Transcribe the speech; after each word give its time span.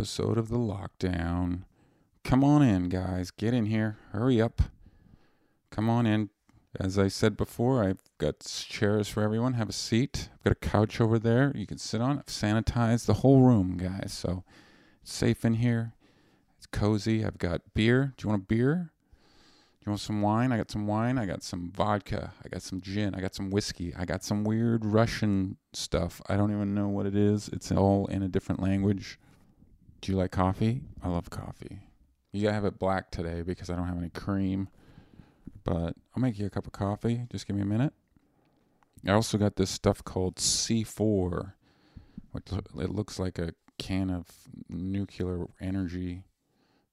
episode 0.00 0.38
of 0.38 0.48
The 0.48 0.56
Lockdown. 0.56 1.64
Come 2.24 2.42
on 2.42 2.62
in, 2.62 2.88
guys. 2.88 3.30
Get 3.30 3.52
in 3.52 3.66
here. 3.66 3.98
Hurry 4.12 4.40
up. 4.40 4.62
Come 5.70 5.90
on 5.90 6.06
in. 6.06 6.30
As 6.74 6.98
I 6.98 7.08
said 7.08 7.36
before, 7.36 7.84
I've 7.84 8.00
got 8.16 8.40
chairs 8.40 9.08
for 9.08 9.22
everyone. 9.22 9.52
Have 9.52 9.68
a 9.68 9.74
seat. 9.74 10.30
I've 10.32 10.44
got 10.44 10.52
a 10.52 10.68
couch 10.70 11.02
over 11.02 11.18
there 11.18 11.52
you 11.54 11.66
can 11.66 11.76
sit 11.76 12.00
on. 12.00 12.18
I've 12.18 12.24
sanitized 12.28 13.04
the 13.04 13.20
whole 13.20 13.42
room, 13.42 13.76
guys. 13.76 14.14
So 14.14 14.42
it's 15.02 15.12
safe 15.12 15.44
in 15.44 15.52
here. 15.52 15.92
It's 16.56 16.66
cozy. 16.66 17.22
I've 17.22 17.36
got 17.36 17.60
beer. 17.74 18.14
Do 18.16 18.24
you 18.24 18.30
want 18.30 18.44
a 18.44 18.46
beer? 18.46 18.92
Do 19.80 19.84
you 19.84 19.90
want 19.90 20.00
some 20.00 20.22
wine? 20.22 20.50
I 20.50 20.56
got 20.56 20.70
some 20.70 20.86
wine. 20.86 21.18
I 21.18 21.26
got 21.26 21.42
some 21.42 21.70
vodka. 21.70 22.32
I 22.42 22.48
got 22.48 22.62
some 22.62 22.80
gin. 22.80 23.14
I 23.14 23.20
got 23.20 23.34
some 23.34 23.50
whiskey. 23.50 23.92
I 23.94 24.06
got 24.06 24.24
some 24.24 24.44
weird 24.44 24.86
Russian 24.86 25.58
stuff. 25.74 26.22
I 26.26 26.38
don't 26.38 26.52
even 26.52 26.74
know 26.74 26.88
what 26.88 27.04
it 27.04 27.14
is. 27.14 27.50
It's 27.52 27.70
all 27.70 28.06
in 28.06 28.22
a 28.22 28.28
different 28.28 28.62
language. 28.62 29.18
Do 30.00 30.12
you 30.12 30.18
like 30.18 30.30
coffee? 30.30 30.82
I 31.02 31.08
love 31.08 31.30
coffee. 31.30 31.80
You 32.32 32.42
gotta 32.42 32.54
have 32.54 32.64
it 32.64 32.78
black 32.78 33.10
today 33.10 33.42
because 33.42 33.70
I 33.70 33.76
don't 33.76 33.86
have 33.86 33.98
any 33.98 34.10
cream. 34.10 34.68
But 35.64 35.94
I'll 36.14 36.22
make 36.22 36.38
you 36.38 36.46
a 36.46 36.50
cup 36.50 36.66
of 36.66 36.72
coffee. 36.72 37.26
Just 37.30 37.46
give 37.46 37.56
me 37.56 37.62
a 37.62 37.66
minute. 37.66 37.92
I 39.06 39.12
also 39.12 39.38
got 39.38 39.56
this 39.56 39.70
stuff 39.70 40.04
called 40.04 40.36
C4, 40.36 41.52
which 42.32 42.44
it 42.52 42.90
looks 42.90 43.18
like 43.18 43.38
a 43.38 43.54
can 43.78 44.10
of 44.10 44.26
nuclear 44.68 45.46
energy, 45.60 46.24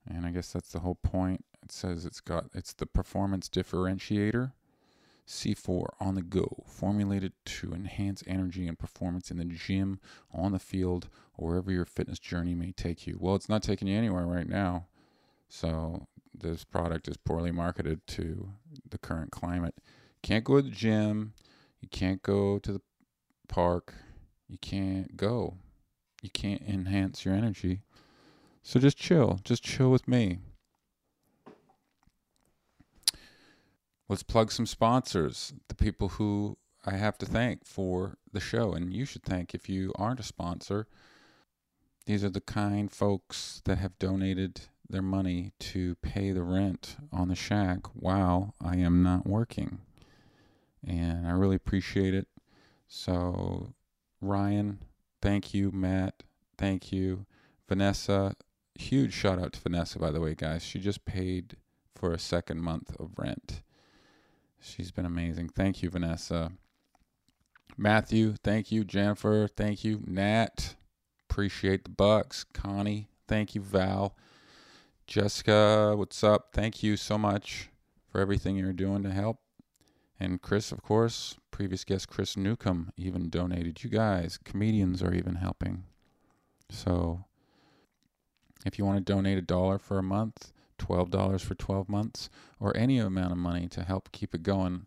and 0.08 0.25
I 0.25 0.31
guess 0.31 0.53
that's 0.53 0.71
the 0.71 0.80
whole 0.80 0.95
point. 0.95 1.44
It 1.61 1.71
says 1.71 2.05
it's 2.05 2.21
got 2.21 2.45
it's 2.53 2.73
the 2.73 2.86
performance 2.86 3.49
differentiator. 3.49 4.53
C4 5.28 5.88
on 6.00 6.16
the 6.16 6.22
go, 6.22 6.64
formulated 6.67 7.33
to 7.45 7.73
enhance 7.73 8.23
energy 8.25 8.67
and 8.67 8.80
performance 8.80 9.30
in 9.30 9.38
the 9.38 9.45
gym, 9.45 10.00
on 10.31 10.53
the 10.53 10.59
field, 10.59 11.09
or 11.38 11.50
wherever 11.50 11.72
your 11.72 11.86
fitness 11.86 12.20
journey 12.20 12.56
may 12.56 12.72
take 12.72 13.06
you. 13.06 13.17
Well, 13.20 13.36
it's 13.36 13.50
not 13.50 13.64
taking 13.64 13.88
you 13.88 13.98
anywhere 13.98 14.25
right 14.25 14.48
now. 14.48 14.88
So 15.50 16.08
this 16.33 16.64
product 16.64 17.08
is 17.08 17.17
poorly 17.17 17.52
marketed 17.52 18.05
to 18.08 18.50
the 18.89 18.98
current 18.98 19.31
climate. 19.31 19.75
Can't 20.23 20.44
go 20.44 20.58
to 20.58 20.61
the 20.61 20.72
gym, 20.72 21.33
you 21.81 21.89
can't 21.89 22.22
go 22.22 22.58
to 22.59 22.72
the 22.72 22.81
park, 23.48 23.94
you 24.48 24.58
can't 24.58 25.17
go. 25.17 25.55
You 26.22 26.30
can't 26.30 26.61
enhance 26.67 27.25
your 27.25 27.36
energy. 27.36 27.81
So 28.64 28.80
just 28.80 28.98
chill, 28.98 29.39
just 29.44 29.64
chill 29.64 29.92
with 29.92 30.08
me. 30.08 30.39
Let's 34.09 34.23
plug 34.23 34.52
some 34.52 34.66
sponsors, 34.66 35.53
the 35.67 35.75
people 35.75 36.09
who 36.09 36.58
I 36.86 36.95
have 36.95 37.17
to 37.19 37.25
thank 37.25 37.66
for 37.66 38.17
the 38.31 38.39
show. 38.39 38.73
And 38.73 38.94
you 38.94 39.05
should 39.05 39.23
thank 39.23 39.53
if 39.53 39.67
you 39.67 39.91
aren't 39.95 40.19
a 40.19 40.23
sponsor. 40.23 40.88
These 42.05 42.23
are 42.23 42.30
the 42.30 42.41
kind 42.41 42.91
folks 42.91 43.61
that 43.66 43.77
have 43.80 43.99
donated 43.99 44.61
their 44.89 45.02
money 45.02 45.52
to 45.59 45.95
pay 45.95 46.31
the 46.31 46.44
rent 46.44 46.95
on 47.11 47.27
the 47.27 47.36
shack 47.36 47.80
while 47.94 48.53
I 48.64 48.77
am 48.77 49.03
not 49.03 49.27
working. 49.27 49.80
And 50.86 51.27
I 51.27 51.31
really 51.31 51.58
appreciate 51.58 52.14
it. 52.14 52.27
So, 52.88 53.73
Ryan, 54.21 54.80
thank 55.21 55.54
you. 55.54 55.71
Matt, 55.71 56.23
thank 56.58 56.93
you. 56.93 57.26
Vanessa, 57.67 58.36
huge 58.76 59.14
shout 59.14 59.39
out 59.39 59.52
to 59.54 59.60
Vanessa, 59.60 59.99
by 59.99 60.11
the 60.11 60.21
way, 60.21 60.36
guys. 60.36 60.64
She 60.64 60.80
just 60.80 61.04
paid 61.04 61.58
for 61.93 62.14
a 62.14 62.20
second 62.20 62.61
month 62.61 62.95
of 62.98 63.11
rent. 63.17 63.61
She's 64.59 64.91
been 64.91 65.05
amazing. 65.05 65.49
Thank 65.49 65.81
you, 65.83 65.89
Vanessa. 65.89 66.51
Matthew, 67.77 68.33
thank 68.43 68.71
you. 68.71 68.83
Jennifer, 68.83 69.47
thank 69.47 69.83
you. 69.83 70.01
Nat, 70.05 70.75
appreciate 71.29 71.83
the 71.83 71.91
bucks. 71.91 72.43
Connie, 72.43 73.07
thank 73.27 73.53
you. 73.53 73.61
Val, 73.61 74.15
Jessica, 75.05 75.93
what's 75.95 76.23
up? 76.23 76.49
Thank 76.53 76.81
you 76.81 76.97
so 76.97 77.17
much 77.17 77.69
for 78.09 78.19
everything 78.19 78.55
you're 78.55 78.73
doing 78.73 79.03
to 79.03 79.11
help. 79.11 79.39
And 80.19 80.41
Chris, 80.41 80.71
of 80.71 80.81
course, 80.81 81.35
previous 81.51 81.83
guest 81.83 82.07
Chris 82.07 82.35
Newcomb 82.35 82.91
even 82.97 83.29
donated. 83.29 83.83
You 83.83 83.91
guys, 83.91 84.39
comedians 84.43 85.03
are 85.03 85.13
even 85.13 85.35
helping. 85.35 85.83
So 86.69 87.25
if 88.65 88.79
you 88.79 88.85
want 88.85 88.97
to 88.97 89.13
donate 89.13 89.37
a 89.37 89.43
dollar 89.43 89.77
for 89.77 89.99
a 89.99 90.03
month, 90.03 90.51
$12 90.77 91.42
for 91.42 91.55
12 91.55 91.89
months, 91.89 92.30
or 92.60 92.76
any 92.76 92.99
amount 92.99 93.32
of 93.32 93.38
money 93.38 93.67
to 93.70 93.83
help 93.83 94.11
keep 94.11 94.33
it 94.33 94.43
going. 94.43 94.86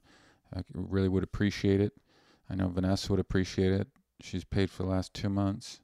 I 0.54 0.62
really 0.72 1.08
would 1.08 1.22
appreciate 1.22 1.80
it. 1.80 1.92
I 2.48 2.54
know 2.54 2.68
Vanessa 2.68 3.12
would 3.12 3.20
appreciate 3.20 3.72
it. 3.72 3.88
She's 4.20 4.44
paid 4.44 4.70
for 4.70 4.82
the 4.82 4.88
last 4.88 5.14
two 5.14 5.28
months. 5.28 5.80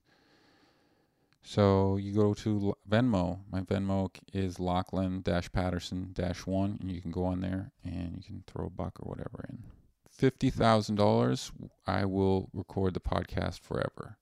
So 1.43 1.97
you 1.97 2.12
go 2.12 2.34
to 2.34 2.75
Venmo. 2.91 3.39
My 3.53 3.61
Venmo 3.61 4.11
is 4.33 4.59
Lachlan 4.59 5.22
Patterson 5.22 6.12
one, 6.45 6.78
and 6.81 6.91
you 6.91 7.00
can 7.00 7.12
go 7.12 7.25
on 7.25 7.41
there 7.41 7.71
and 7.84 8.16
you 8.16 8.22
can 8.25 8.43
throw 8.49 8.66
a 8.66 8.71
buck 8.71 8.99
or 9.00 9.09
whatever 9.09 9.45
in. 9.49 9.62
Fifty 10.11 10.50
thousand 10.50 10.97
dollars, 10.97 11.53
I 11.87 12.05
will 12.05 12.50
record 12.53 12.95
the 12.95 13.00
podcast 13.00 13.61
forever. 13.61 14.16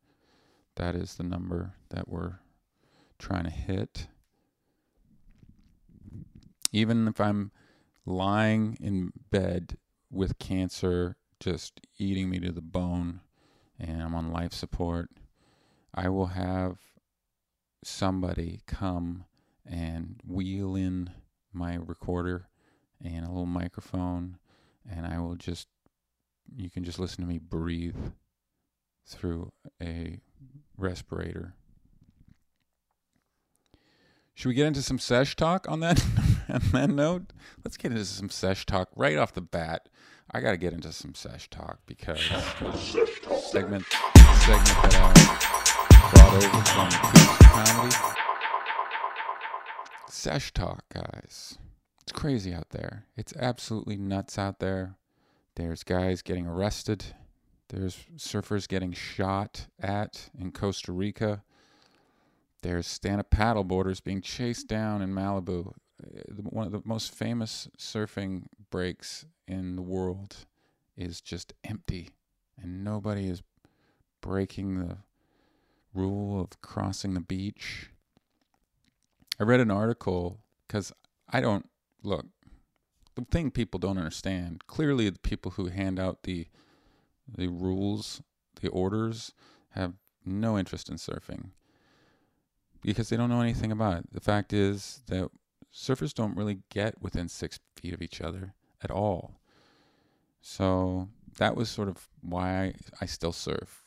That 0.76 0.94
is 0.94 1.14
the 1.14 1.22
number 1.22 1.72
that 1.88 2.08
we're 2.08 2.40
trying 3.18 3.44
to 3.44 3.50
hit 3.50 4.08
even 6.74 7.06
if 7.06 7.20
I'm 7.20 7.52
lying 8.04 8.76
in 8.80 9.12
bed 9.30 9.78
with 10.10 10.38
cancer 10.38 11.16
just 11.38 11.80
eating 11.98 12.28
me 12.28 12.40
to 12.40 12.50
the 12.50 12.60
bone 12.60 13.20
and 13.78 14.02
I'm 14.02 14.14
on 14.14 14.32
life 14.32 14.52
support, 14.52 15.08
I 15.94 16.08
will 16.08 16.26
have 16.26 16.78
somebody 17.84 18.62
come 18.66 19.24
and 19.64 20.20
wheel 20.26 20.74
in 20.74 21.10
my 21.52 21.76
recorder 21.76 22.48
and 23.02 23.24
a 23.24 23.28
little 23.28 23.46
microphone 23.46 24.38
and 24.90 25.06
I 25.06 25.20
will 25.20 25.36
just 25.36 25.68
you 26.56 26.70
can 26.70 26.82
just 26.82 26.98
listen 26.98 27.22
to 27.22 27.28
me 27.28 27.38
breathe 27.38 27.96
through 29.06 29.52
a 29.80 30.18
respirator. 30.76 31.54
Should 34.34 34.48
we 34.48 34.54
get 34.54 34.66
into 34.66 34.82
some 34.82 34.98
sesh 34.98 35.36
talk 35.36 35.66
on 35.68 35.78
that 35.80 36.04
on 36.52 36.60
that 36.72 36.90
note? 36.90 37.32
Let's 37.64 37.76
get 37.76 37.92
into 37.92 38.04
some 38.04 38.28
sesh 38.30 38.66
talk 38.66 38.88
right 38.96 39.16
off 39.16 39.32
the 39.32 39.40
bat. 39.40 39.88
I 40.30 40.40
got 40.40 40.52
to 40.52 40.56
get 40.56 40.72
into 40.72 40.92
some 40.92 41.14
sesh 41.14 41.48
talk 41.50 41.78
because 41.86 42.20
segment 42.20 43.84
segment 43.90 44.76
that 44.82 44.94
I 44.96 46.10
brought 46.12 46.34
over 46.34 46.64
from 46.64 46.90
Comedy. 47.50 47.96
Sesh 50.08 50.52
talk, 50.52 50.84
guys. 50.92 51.58
It's 52.02 52.12
crazy 52.12 52.52
out 52.52 52.70
there. 52.70 53.06
It's 53.16 53.34
absolutely 53.36 53.96
nuts 53.96 54.38
out 54.38 54.58
there. 54.58 54.96
There's 55.56 55.82
guys 55.82 56.22
getting 56.22 56.46
arrested. 56.46 57.04
There's 57.68 58.04
surfers 58.16 58.68
getting 58.68 58.92
shot 58.92 59.68
at 59.80 60.30
in 60.38 60.52
Costa 60.52 60.92
Rica. 60.92 61.42
There's 62.62 62.86
stand 62.86 63.20
up 63.20 63.30
paddleboarders 63.30 64.02
being 64.02 64.20
chased 64.20 64.68
down 64.68 65.02
in 65.02 65.14
Malibu. 65.14 65.74
One 66.36 66.66
of 66.66 66.72
the 66.72 66.82
most 66.84 67.14
famous 67.14 67.68
surfing 67.78 68.44
breaks 68.70 69.24
in 69.46 69.76
the 69.76 69.82
world 69.82 70.36
is 70.96 71.20
just 71.20 71.52
empty, 71.64 72.10
and 72.60 72.84
nobody 72.84 73.28
is 73.28 73.42
breaking 74.20 74.78
the 74.78 74.98
rule 75.92 76.40
of 76.40 76.60
crossing 76.60 77.14
the 77.14 77.20
beach. 77.20 77.90
I 79.38 79.44
read 79.44 79.60
an 79.60 79.70
article 79.70 80.40
because 80.66 80.92
I 81.28 81.40
don't 81.40 81.68
look. 82.02 82.26
The 83.14 83.24
thing 83.30 83.50
people 83.50 83.78
don't 83.78 83.98
understand 83.98 84.66
clearly, 84.66 85.08
the 85.08 85.18
people 85.18 85.52
who 85.52 85.66
hand 85.66 85.98
out 85.98 86.24
the 86.24 86.46
the 87.26 87.48
rules, 87.48 88.22
the 88.60 88.68
orders, 88.68 89.32
have 89.70 89.94
no 90.26 90.58
interest 90.58 90.88
in 90.88 90.96
surfing 90.96 91.50
because 92.82 93.08
they 93.08 93.16
don't 93.16 93.30
know 93.30 93.40
anything 93.40 93.72
about 93.72 93.98
it. 93.98 94.04
The 94.12 94.20
fact 94.20 94.52
is 94.52 95.00
that 95.06 95.30
surfers 95.74 96.14
don't 96.14 96.36
really 96.36 96.60
get 96.70 97.02
within 97.02 97.28
six 97.28 97.58
feet 97.76 97.92
of 97.92 98.00
each 98.00 98.20
other 98.20 98.54
at 98.82 98.90
all. 98.90 99.40
So 100.40 101.08
that 101.38 101.56
was 101.56 101.68
sort 101.68 101.88
of 101.88 102.08
why 102.20 102.74
I, 103.00 103.06
still 103.06 103.32
surf. 103.32 103.84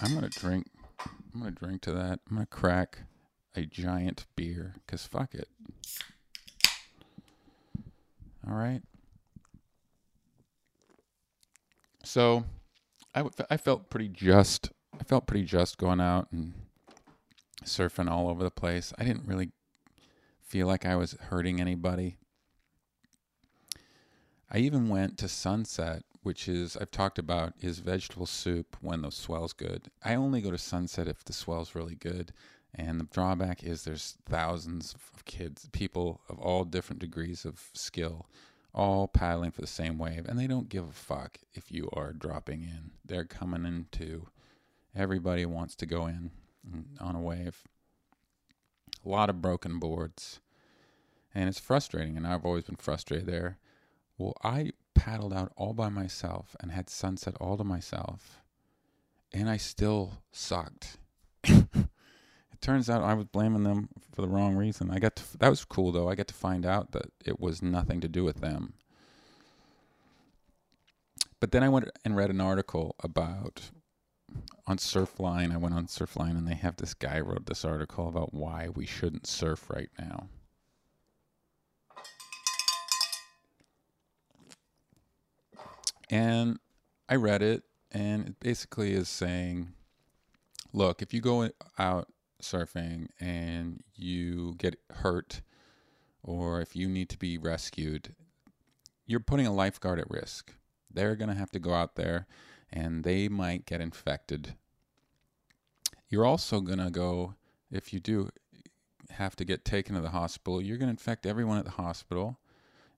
I'm 0.00 0.14
gonna 0.14 0.28
drink. 0.30 0.66
I'm 1.32 1.40
gonna 1.40 1.52
drink 1.52 1.82
to 1.82 1.92
that. 1.92 2.20
I'm 2.28 2.36
gonna 2.36 2.46
crack 2.46 3.04
a 3.54 3.62
giant 3.62 4.26
beer 4.34 4.74
because 4.84 5.06
fuck 5.06 5.34
it. 5.34 5.48
All 8.48 8.54
right. 8.54 8.82
So 12.02 12.44
I, 13.14 13.24
I 13.50 13.56
felt 13.56 13.88
pretty 13.88 14.08
just 14.08 14.70
I 14.98 15.04
felt 15.04 15.26
pretty 15.26 15.44
just 15.44 15.78
going 15.78 16.00
out 16.00 16.28
and 16.32 16.54
surfing 17.64 18.10
all 18.10 18.28
over 18.28 18.42
the 18.42 18.50
place. 18.50 18.92
I 18.98 19.04
didn't 19.04 19.26
really 19.26 19.50
feel 20.40 20.66
like 20.66 20.86
I 20.86 20.96
was 20.96 21.12
hurting 21.12 21.60
anybody. 21.60 22.16
I 24.50 24.58
even 24.58 24.88
went 24.88 25.18
to 25.18 25.28
Sunset 25.28 26.02
which 26.22 26.48
is 26.48 26.76
I've 26.76 26.90
talked 26.90 27.18
about, 27.18 27.54
is 27.60 27.80
vegetable 27.80 28.26
soup 28.26 28.76
when 28.80 29.02
the 29.02 29.10
swell's 29.10 29.52
good. 29.52 29.90
I 30.04 30.14
only 30.14 30.40
go 30.40 30.50
to 30.50 30.58
Sunset 30.58 31.08
if 31.08 31.24
the 31.24 31.32
swell's 31.32 31.74
really 31.74 31.96
good. 31.96 32.32
And 32.74 32.98
the 32.98 33.04
drawback 33.04 33.62
is 33.62 33.84
there's 33.84 34.16
thousands 34.26 34.94
of 34.94 35.24
kids, 35.24 35.68
people 35.72 36.22
of 36.28 36.38
all 36.38 36.64
different 36.64 37.00
degrees 37.00 37.44
of 37.44 37.70
skill, 37.74 38.26
all 38.74 39.08
paddling 39.08 39.50
for 39.50 39.60
the 39.60 39.66
same 39.66 39.98
wave, 39.98 40.24
and 40.26 40.38
they 40.38 40.46
don't 40.46 40.70
give 40.70 40.88
a 40.88 40.92
fuck 40.92 41.38
if 41.52 41.70
you 41.70 41.90
are 41.92 42.14
dropping 42.14 42.62
in. 42.62 42.92
They're 43.04 43.26
coming 43.26 43.66
in 43.66 43.86
too. 43.92 44.28
Everybody 44.96 45.44
wants 45.44 45.74
to 45.76 45.86
go 45.86 46.06
in 46.06 46.30
Mm, 46.68 46.84
on 47.00 47.16
a 47.16 47.20
wave. 47.20 47.62
A 49.04 49.08
lot 49.08 49.30
of 49.30 49.42
broken 49.42 49.78
boards. 49.78 50.40
And 51.34 51.48
it's 51.48 51.58
frustrating, 51.58 52.16
and 52.16 52.26
I've 52.26 52.44
always 52.44 52.64
been 52.64 52.76
frustrated 52.76 53.26
there. 53.26 53.58
Well, 54.18 54.36
I 54.44 54.72
paddled 54.94 55.32
out 55.32 55.52
all 55.56 55.72
by 55.72 55.88
myself 55.88 56.54
and 56.60 56.70
had 56.70 56.90
sunset 56.90 57.34
all 57.40 57.56
to 57.56 57.64
myself, 57.64 58.40
and 59.32 59.48
I 59.48 59.56
still 59.56 60.18
sucked. 60.30 60.98
it 61.44 61.88
turns 62.60 62.90
out 62.90 63.02
I 63.02 63.14
was 63.14 63.24
blaming 63.24 63.64
them 63.64 63.88
for 64.14 64.20
the 64.20 64.28
wrong 64.28 64.54
reason. 64.54 64.90
I 64.90 64.98
got 64.98 65.16
to, 65.16 65.38
that 65.38 65.48
was 65.48 65.64
cool 65.64 65.90
though. 65.90 66.08
I 66.08 66.14
got 66.14 66.28
to 66.28 66.34
find 66.34 66.66
out 66.66 66.92
that 66.92 67.10
it 67.24 67.40
was 67.40 67.62
nothing 67.62 68.00
to 68.02 68.08
do 68.08 68.24
with 68.24 68.40
them. 68.40 68.74
But 71.40 71.50
then 71.50 71.64
I 71.64 71.68
went 71.68 71.90
and 72.04 72.14
read 72.14 72.30
an 72.30 72.40
article 72.40 72.94
about 73.00 73.70
on 74.66 74.78
Surfline. 74.78 75.52
I 75.52 75.56
went 75.56 75.74
on 75.74 75.86
Surfline 75.86 76.36
and 76.36 76.46
they 76.46 76.54
have 76.54 76.76
this 76.76 76.94
guy 76.94 77.20
wrote 77.20 77.46
this 77.46 77.64
article 77.64 78.08
about 78.08 78.32
why 78.32 78.68
we 78.74 78.86
shouldn't 78.86 79.26
surf 79.26 79.68
right 79.70 79.90
now. 79.98 80.28
And 86.10 86.58
I 87.08 87.16
read 87.16 87.42
it, 87.42 87.62
and 87.90 88.28
it 88.28 88.40
basically 88.40 88.92
is 88.92 89.08
saying, 89.08 89.72
look, 90.72 91.00
if 91.00 91.14
you 91.14 91.22
go 91.22 91.48
out 91.78 92.08
surfing 92.42 93.08
and 93.18 93.82
you 93.94 94.54
get 94.58 94.78
hurt, 94.90 95.40
or 96.22 96.60
if 96.60 96.76
you 96.76 96.88
need 96.88 97.08
to 97.08 97.18
be 97.18 97.38
rescued, 97.38 98.14
you're 99.06 99.20
putting 99.20 99.46
a 99.46 99.54
lifeguard 99.54 99.98
at 99.98 100.10
risk. 100.10 100.52
They're 100.90 101.16
going 101.16 101.30
to 101.30 101.34
have 101.34 101.50
to 101.52 101.58
go 101.58 101.72
out 101.72 101.96
there 101.96 102.26
and 102.72 103.04
they 103.04 103.28
might 103.28 103.66
get 103.66 103.80
infected. 103.80 104.54
You're 106.08 106.24
also 106.24 106.60
going 106.60 106.78
to 106.78 106.90
go, 106.90 107.34
if 107.70 107.92
you 107.92 108.00
do 108.00 108.30
have 109.10 109.36
to 109.36 109.44
get 109.44 109.64
taken 109.64 109.94
to 109.94 110.00
the 110.00 110.10
hospital, 110.10 110.60
you're 110.62 110.78
going 110.78 110.88
to 110.88 110.92
infect 110.92 111.26
everyone 111.26 111.58
at 111.58 111.64
the 111.64 111.72
hospital 111.72 112.38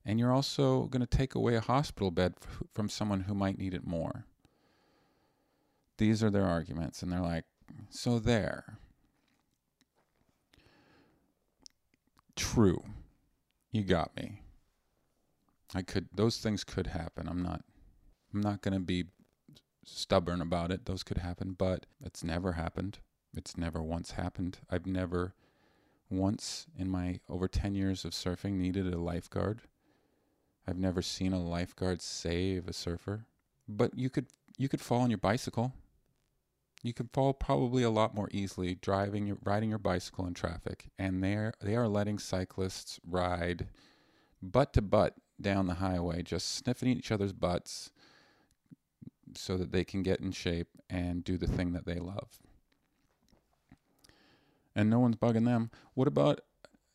and 0.05 0.19
you're 0.19 0.31
also 0.31 0.83
going 0.83 1.05
to 1.05 1.17
take 1.17 1.33
away 1.33 1.55
a 1.55 1.61
hospital 1.61 2.11
bed 2.11 2.35
f- 2.41 2.63
from 2.73 2.87
someone 2.87 3.21
who 3.21 3.33
might 3.33 3.57
need 3.57 3.73
it 3.73 3.85
more. 3.85 4.25
These 5.97 6.21
are 6.23 6.29
their 6.29 6.45
arguments, 6.45 7.01
and 7.01 7.11
they're 7.11 7.19
like, 7.19 7.45
so 7.89 8.19
there. 8.19 8.77
True. 12.35 12.83
You 13.71 13.83
got 13.83 14.15
me. 14.15 14.41
I 15.73 15.81
could 15.81 16.07
those 16.13 16.37
things 16.37 16.63
could 16.63 16.87
happen. 16.87 17.27
I'm 17.27 17.41
not 17.41 17.61
I'm 18.33 18.41
not 18.41 18.61
going 18.61 18.73
to 18.73 18.79
be 18.79 19.05
stubborn 19.85 20.41
about 20.41 20.71
it. 20.71 20.85
Those 20.85 21.03
could 21.03 21.19
happen, 21.19 21.55
but 21.57 21.85
it's 22.03 22.23
never 22.23 22.53
happened. 22.53 22.99
It's 23.35 23.57
never 23.57 23.81
once 23.81 24.11
happened. 24.11 24.59
I've 24.69 24.85
never 24.85 25.33
once 26.09 26.67
in 26.77 26.89
my 26.89 27.19
over 27.29 27.47
10 27.47 27.75
years 27.75 28.05
of 28.05 28.11
surfing 28.11 28.53
needed 28.53 28.91
a 28.91 28.97
lifeguard. 28.97 29.61
I've 30.67 30.77
never 30.77 31.01
seen 31.01 31.33
a 31.33 31.41
lifeguard 31.41 32.01
save 32.01 32.67
a 32.67 32.73
surfer, 32.73 33.25
but 33.67 33.97
you 33.97 34.09
could 34.09 34.27
you 34.57 34.69
could 34.69 34.81
fall 34.81 35.01
on 35.01 35.11
your 35.11 35.17
bicycle. 35.17 35.73
You 36.81 36.93
could 36.93 37.09
fall 37.11 37.33
probably 37.33 37.83
a 37.83 37.89
lot 37.89 38.15
more 38.15 38.29
easily 38.31 38.75
driving 38.75 39.27
your 39.27 39.37
riding 39.43 39.69
your 39.69 39.79
bicycle 39.79 40.25
in 40.25 40.33
traffic, 40.33 40.87
and 40.97 41.23
they 41.23 41.51
they 41.61 41.75
are 41.75 41.87
letting 41.87 42.17
cyclists 42.17 42.99
ride 43.07 43.67
butt 44.41 44.73
to 44.73 44.81
butt 44.81 45.15
down 45.39 45.67
the 45.67 45.75
highway, 45.75 46.23
just 46.23 46.55
sniffing 46.55 46.89
each 46.89 47.11
other's 47.11 47.33
butts, 47.33 47.91
so 49.37 49.57
that 49.57 49.71
they 49.71 49.83
can 49.83 50.03
get 50.03 50.19
in 50.19 50.31
shape 50.31 50.67
and 50.89 51.23
do 51.23 51.37
the 51.37 51.47
thing 51.47 51.73
that 51.73 51.85
they 51.85 51.95
love. 51.95 52.39
And 54.75 54.89
no 54.89 54.99
one's 54.99 55.15
bugging 55.15 55.45
them. 55.45 55.71
What 55.93 56.07
about? 56.07 56.41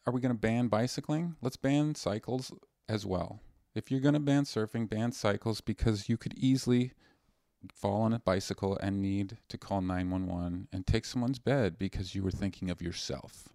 Are 0.07 0.13
we 0.13 0.21
going 0.21 0.35
to 0.35 0.39
ban 0.39 0.69
bicycling? 0.69 1.37
Let's 1.41 1.57
ban 1.57 1.95
cycles 1.95 2.53
as 2.89 3.07
well. 3.07 3.41
If 3.75 3.91
you're 3.91 4.01
going 4.01 4.15
to 4.15 4.21
ban 4.21 4.45
surfing, 4.45 4.89
ban 4.89 5.13
cycles 5.13 5.61
because 5.61 6.09
you 6.09 6.17
could 6.17 6.35
easily 6.37 6.93
fall 7.75 8.03
on 8.03 8.13
a 8.13 8.19
bicycle 8.19 8.77
and 8.79 9.01
need 9.01 9.37
to 9.49 9.59
call 9.59 9.81
911 9.81 10.69
and 10.73 10.87
take 10.87 11.05
someone's 11.05 11.39
bed 11.39 11.79
because 11.79 12.15
you 12.15 12.23
were 12.23 12.31
thinking 12.31 12.71
of 12.71 12.83
yourself. 12.83 13.51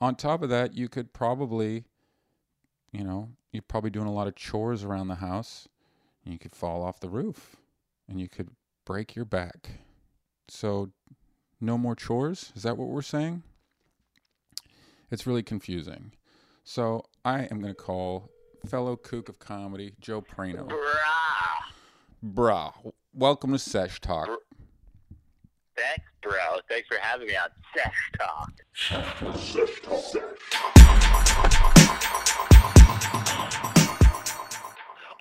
On 0.00 0.14
top 0.14 0.42
of 0.42 0.50
that, 0.50 0.74
you 0.74 0.88
could 0.88 1.12
probably, 1.12 1.84
you 2.92 3.02
know, 3.02 3.30
you're 3.52 3.62
probably 3.62 3.90
doing 3.90 4.06
a 4.06 4.12
lot 4.12 4.28
of 4.28 4.36
chores 4.36 4.84
around 4.84 5.08
the 5.08 5.16
house 5.16 5.68
and 6.24 6.32
you 6.32 6.38
could 6.38 6.54
fall 6.54 6.82
off 6.82 7.00
the 7.00 7.08
roof 7.08 7.56
and 8.10 8.20
you 8.20 8.28
could 8.28 8.50
break 8.84 9.14
your 9.14 9.24
back. 9.24 9.70
So, 10.48 10.90
no 11.60 11.78
more 11.78 11.94
chores? 11.94 12.52
Is 12.56 12.64
that 12.64 12.76
what 12.76 12.88
we're 12.88 13.02
saying? 13.02 13.44
It's 15.10 15.26
really 15.26 15.44
confusing. 15.44 16.12
So, 16.64 17.04
I 17.24 17.44
am 17.44 17.60
going 17.60 17.72
to 17.72 17.74
call 17.74 18.28
fellow 18.66 18.96
kook 18.96 19.28
of 19.28 19.38
comedy, 19.38 19.94
Joe 20.00 20.20
Prano. 20.20 20.68
Brah. 20.68 20.82
Bruh, 22.22 22.92
welcome 23.14 23.52
to 23.52 23.58
Sesh 23.58 24.00
Talk. 24.00 24.28
Thanks, 25.76 26.04
bro. 26.20 26.58
Thanks 26.68 26.88
for 26.88 26.98
having 27.00 27.28
me 27.28 27.36
on 27.36 27.48
Sesh 27.74 28.10
Talk. 28.18 28.52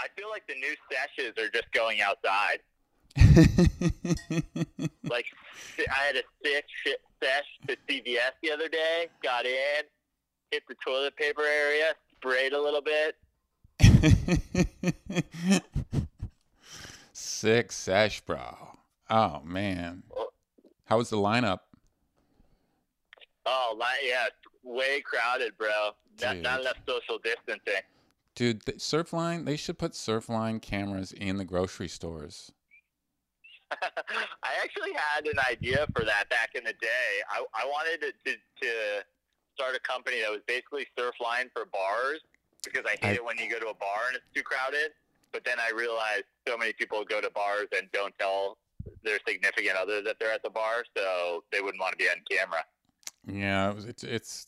I 0.02 0.08
feel 0.18 0.30
like 0.30 0.46
the 0.48 0.56
new 0.56 0.76
seshes 0.92 1.38
are 1.40 1.50
just 1.50 1.72
going 1.72 2.02
outside. 2.02 2.60
Like, 5.10 5.26
I 5.80 6.06
had 6.06 6.16
a 6.16 6.24
sick 6.44 6.66
shit 6.84 7.02
sesh 7.22 7.46
to 7.68 7.76
CVS 7.88 8.32
the 8.44 8.52
other 8.52 8.70
day. 8.70 9.08
Got 9.24 9.46
in, 9.46 9.84
hit 10.52 10.64
the 10.68 10.76
toilet 10.86 11.16
paper 11.16 11.42
area, 11.42 11.94
sprayed 12.16 12.54
a 12.54 12.62
little 12.62 12.82
bit. 12.82 13.16
Sick 17.14 17.72
sesh, 17.72 18.22
bro. 18.22 18.78
Oh 19.10 19.42
man, 19.44 20.04
how 20.86 20.98
was 20.98 21.10
the 21.10 21.18
lineup? 21.18 21.60
Oh, 23.46 23.78
yeah, 24.06 24.26
way 24.64 25.02
crowded, 25.02 25.58
bro. 25.58 25.92
Not, 26.22 26.38
not 26.38 26.62
enough 26.62 26.78
social 26.88 27.18
distancing. 27.24 27.82
Dude, 28.36 28.62
the 28.64 28.74
Surfline, 28.74 29.46
they 29.46 29.56
should 29.56 29.78
put 29.78 29.94
Surfline 29.94 30.62
cameras 30.62 31.12
in 31.12 31.38
the 31.38 31.46
grocery 31.46 31.88
stores. 31.88 32.52
I 34.44 34.52
actually 34.64 34.92
had 34.94 35.28
an 35.28 35.40
idea 35.50 35.86
for 35.96 36.04
that 36.06 36.30
back 36.30 36.52
in 36.56 36.64
the 36.64 36.74
day. 36.82 37.22
I, 37.30 37.44
I 37.54 37.66
wanted 37.66 38.02
to, 38.02 38.12
to, 38.26 38.38
to 38.62 38.72
start 39.56 39.76
a 39.76 39.80
company 39.80 40.22
that 40.22 40.32
was 40.32 40.42
basically 40.48 40.88
Surfline 40.98 41.50
for 41.54 41.66
bars 41.72 42.20
because 42.64 42.84
I 42.86 42.92
hate 43.06 43.12
I- 43.12 43.14
it 43.16 43.26
when 43.26 43.38
you 43.38 43.50
go 43.50 43.60
to 43.60 43.68
a 43.68 43.76
bar 43.76 44.08
and 44.08 44.16
it's 44.16 44.26
too 44.34 44.44
crowded. 44.44 44.92
But 45.32 45.46
then 45.46 45.58
I 45.60 45.72
realized 45.76 46.24
so 46.48 46.58
many 46.58 46.74
people 46.74 47.04
go 47.06 47.22
to 47.22 47.30
bars 47.30 47.68
and 47.78 47.88
don't 47.94 48.18
tell 48.18 48.58
their 49.04 49.20
significant 49.28 49.76
other 49.78 50.02
that 50.02 50.16
they're 50.20 50.32
at 50.32 50.42
the 50.42 50.50
bar, 50.50 50.84
so 50.98 51.44
they 51.52 51.62
wouldn't 51.62 51.80
want 51.80 51.92
to 51.92 51.98
be 51.98 52.06
on 52.10 52.16
camera. 52.30 52.64
Yeah, 53.28 53.74
it's 53.88 54.04
it's 54.04 54.48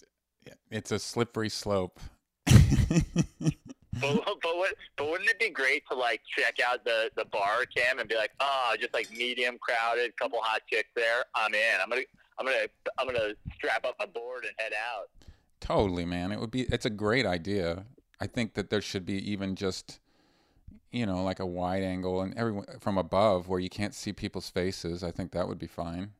it's 0.71 0.91
a 0.91 0.97
slippery 0.97 1.49
slope. 1.49 1.99
But 4.01 4.23
but 4.25 4.57
what, 4.57 4.73
but 4.97 5.09
wouldn't 5.09 5.29
it 5.29 5.39
be 5.39 5.49
great 5.49 5.83
to 5.89 5.95
like 5.95 6.21
check 6.37 6.57
out 6.59 6.83
the 6.83 7.11
the 7.15 7.25
bar 7.25 7.65
cam 7.65 7.99
and 7.99 8.09
be 8.09 8.15
like, 8.15 8.31
oh, 8.39 8.75
just 8.79 8.93
like 8.93 9.09
medium 9.11 9.57
crowded, 9.59 10.15
couple 10.17 10.39
hot 10.41 10.61
chicks 10.69 10.89
there. 10.95 11.25
I'm 11.35 11.53
in. 11.53 11.75
I'm 11.81 11.89
gonna 11.89 12.01
I'm 12.39 12.45
gonna 12.45 12.65
I'm 12.97 13.07
gonna 13.07 13.33
strap 13.55 13.85
up 13.85 13.95
my 13.99 14.05
board 14.05 14.45
and 14.45 14.53
head 14.57 14.73
out. 14.73 15.09
Totally, 15.59 16.05
man. 16.05 16.31
It 16.31 16.39
would 16.39 16.51
be. 16.51 16.61
It's 16.63 16.85
a 16.85 16.89
great 16.89 17.25
idea. 17.25 17.85
I 18.19 18.27
think 18.27 18.55
that 18.55 18.69
there 18.69 18.81
should 18.81 19.05
be 19.05 19.31
even 19.31 19.55
just, 19.55 19.99
you 20.91 21.05
know, 21.05 21.23
like 21.23 21.39
a 21.39 21.45
wide 21.45 21.83
angle 21.83 22.21
and 22.21 22.35
everyone 22.37 22.65
from 22.79 22.97
above 22.97 23.47
where 23.47 23.59
you 23.59 23.69
can't 23.69 23.95
see 23.95 24.13
people's 24.13 24.49
faces. 24.49 25.03
I 25.03 25.11
think 25.11 25.31
that 25.31 25.47
would 25.47 25.57
be 25.57 25.67
fine. 25.67 26.11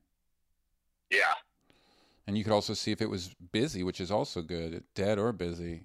Yeah. 1.11 1.33
And 2.25 2.37
you 2.37 2.43
could 2.43 2.53
also 2.53 2.73
see 2.73 2.91
if 2.91 3.01
it 3.01 3.09
was 3.09 3.35
busy, 3.51 3.83
which 3.83 3.99
is 3.99 4.11
also 4.11 4.41
good, 4.41 4.83
dead 4.95 5.19
or 5.19 5.31
busy. 5.31 5.83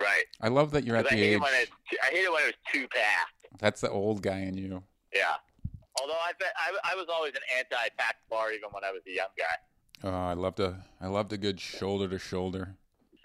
Right. 0.00 0.24
I 0.40 0.48
love 0.48 0.70
that 0.72 0.84
you're 0.84 0.96
at 0.96 1.04
'Cause 1.04 1.12
I 1.12 1.16
the 1.16 1.22
hate 1.22 1.30
age. 1.30 1.36
it 1.36 1.40
when 1.42 1.54
it's 1.54 1.72
I 2.02 2.06
hate 2.06 2.24
it 2.24 2.32
when 2.32 2.42
it 2.42 2.46
was 2.46 2.54
too 2.72 2.88
packed. 2.88 3.46
That's 3.58 3.80
the 3.80 3.90
old 3.90 4.22
guy 4.22 4.38
in 4.38 4.56
you. 4.56 4.82
Yeah. 5.12 5.34
Although 6.00 6.14
I 6.14 6.32
bet 6.38 6.54
I, 6.56 6.92
I 6.92 6.94
was 6.94 7.06
always 7.12 7.34
an 7.34 7.42
anti-packed 7.58 8.28
bar 8.30 8.52
even 8.52 8.70
when 8.70 8.84
I 8.84 8.90
was 8.92 9.02
a 9.06 9.10
young 9.10 9.28
guy. 9.36 9.56
Oh, 10.04 10.10
I 10.28 10.32
loved 10.32 10.60
a 10.60 10.82
I 11.00 11.08
loved 11.08 11.32
a 11.32 11.36
good 11.38 11.60
shoulder 11.60 12.08
to 12.08 12.18
shoulder. 12.18 12.76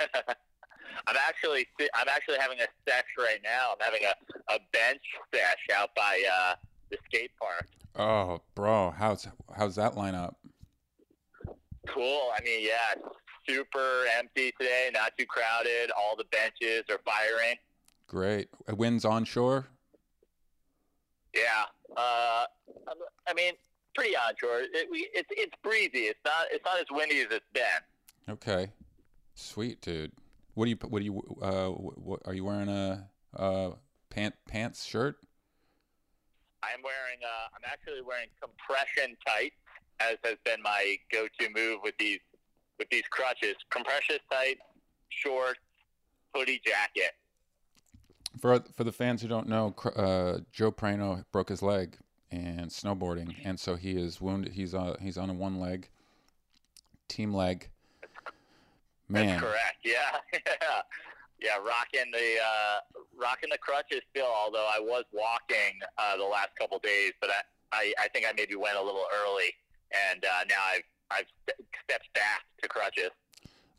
I'm 1.08 1.16
actually 1.28 1.62
actually 1.62 1.90
I'm 1.94 2.08
actually 2.10 2.38
having 2.40 2.60
a 2.60 2.68
sesh 2.90 3.06
right 3.18 3.40
now. 3.44 3.72
I'm 3.74 3.80
having 3.86 4.02
a, 4.04 4.54
a 4.56 4.60
bench 4.74 5.02
sesh 5.34 5.68
out 5.78 5.96
by 5.96 6.22
uh, 6.32 6.56
the 6.90 6.98
skate 7.06 7.32
park. 7.40 7.68
Oh, 7.96 8.42
bro, 8.56 8.92
how's 8.92 9.28
how's 9.56 9.76
that 9.76 9.96
line 9.96 10.16
up? 10.16 10.36
Cool. 11.88 12.32
I 12.38 12.42
mean, 12.44 12.66
yeah, 12.66 12.96
super 13.48 14.06
empty 14.18 14.54
today. 14.60 14.90
Not 14.94 15.14
too 15.18 15.26
crowded. 15.26 15.92
All 15.98 16.16
the 16.16 16.26
benches 16.26 16.84
are 16.90 17.00
firing. 17.06 17.56
Great. 18.08 18.50
Winds 18.70 19.06
onshore. 19.06 19.68
Yeah. 21.34 21.66
Uh, 21.98 22.46
I 23.28 23.34
mean, 23.36 23.54
pretty 23.96 24.16
onshore. 24.16 24.62
It, 24.74 24.88
we, 24.92 25.10
it's 25.14 25.30
it's 25.32 25.54
breezy. 25.64 26.06
It's 26.06 26.20
not 26.24 26.48
it's 26.52 26.64
not 26.66 26.80
as 26.80 26.86
windy 26.92 27.20
as 27.22 27.28
it's 27.32 27.46
been. 27.54 28.34
Okay. 28.34 28.72
Sweet, 29.34 29.82
dude. 29.82 30.12
What 30.54 30.66
do 30.66 30.72
you 30.72 30.78
what 30.88 31.00
do 31.00 31.06
you 31.06 31.38
uh 31.42 31.68
what, 31.70 32.22
are 32.26 32.34
you 32.34 32.46
wearing 32.46 32.70
a 32.70 33.10
uh 33.36 33.72
pant 34.10 34.36
pants 34.48 34.86
shirt? 34.86 35.18
I'm 36.64 36.82
wearing 36.84 37.20
uh 37.24 37.48
I'm 37.56 37.64
actually 37.66 38.02
wearing 38.02 38.30
compression 38.42 39.18
tights 39.26 39.56
as 40.00 40.18
has 40.24 40.36
been 40.44 40.62
my 40.62 40.98
go-to 41.12 41.50
move 41.54 41.80
with 41.84 41.96
these 41.98 42.20
with 42.78 42.90
these 42.90 43.08
crutches. 43.10 43.56
Compression 43.70 44.18
tights, 44.32 44.62
shorts, 45.10 45.60
hoodie 46.34 46.62
jacket. 46.66 47.12
For 48.40 48.64
for 48.76 48.84
the 48.84 48.92
fans 48.92 49.22
who 49.22 49.28
don't 49.28 49.48
know, 49.48 49.74
uh, 49.96 50.40
Joe 50.52 50.72
Prano 50.72 51.24
broke 51.32 51.50
his 51.50 51.62
leg 51.62 51.98
and 52.32 52.70
snowboarding, 52.70 53.36
and 53.44 53.60
so 53.60 53.76
he 53.76 53.92
is 53.92 54.20
wounded. 54.20 54.54
He's 54.54 54.76
uh 54.76 54.98
he's 55.00 55.18
on 55.18 55.30
a 55.30 55.34
one 55.34 55.60
leg, 55.60 55.90
team 57.08 57.34
leg. 57.34 57.70
Man, 59.08 59.28
That's 59.28 59.42
correct. 59.42 59.78
Yeah, 59.84 60.18
yeah, 60.34 60.82
yeah. 61.42 61.58
Rocking 61.58 62.12
the 62.12 62.36
uh, 62.42 62.80
rocking 63.16 63.50
the 63.52 63.58
crutches 63.58 64.02
still. 64.10 64.28
Although 64.28 64.68
I 64.68 64.80
was 64.80 65.06
walking 65.14 65.80
uh, 65.98 66.18
the 66.18 66.26
last 66.26 66.50
couple 66.60 66.80
days, 66.80 67.14
but 67.22 67.30
I, 67.30 67.42
I 67.72 67.94
I 68.00 68.08
think 68.10 68.26
I 68.28 68.34
maybe 68.36 68.56
went 68.56 68.78
a 68.78 68.82
little 68.82 69.06
early, 69.24 69.54
and 70.12 70.26
uh, 70.26 70.44
now 70.50 70.60
I've 70.74 70.84
I've 71.12 71.26
stepped 71.84 72.14
back 72.14 72.44
to 72.62 72.68
crutches. 72.68 73.12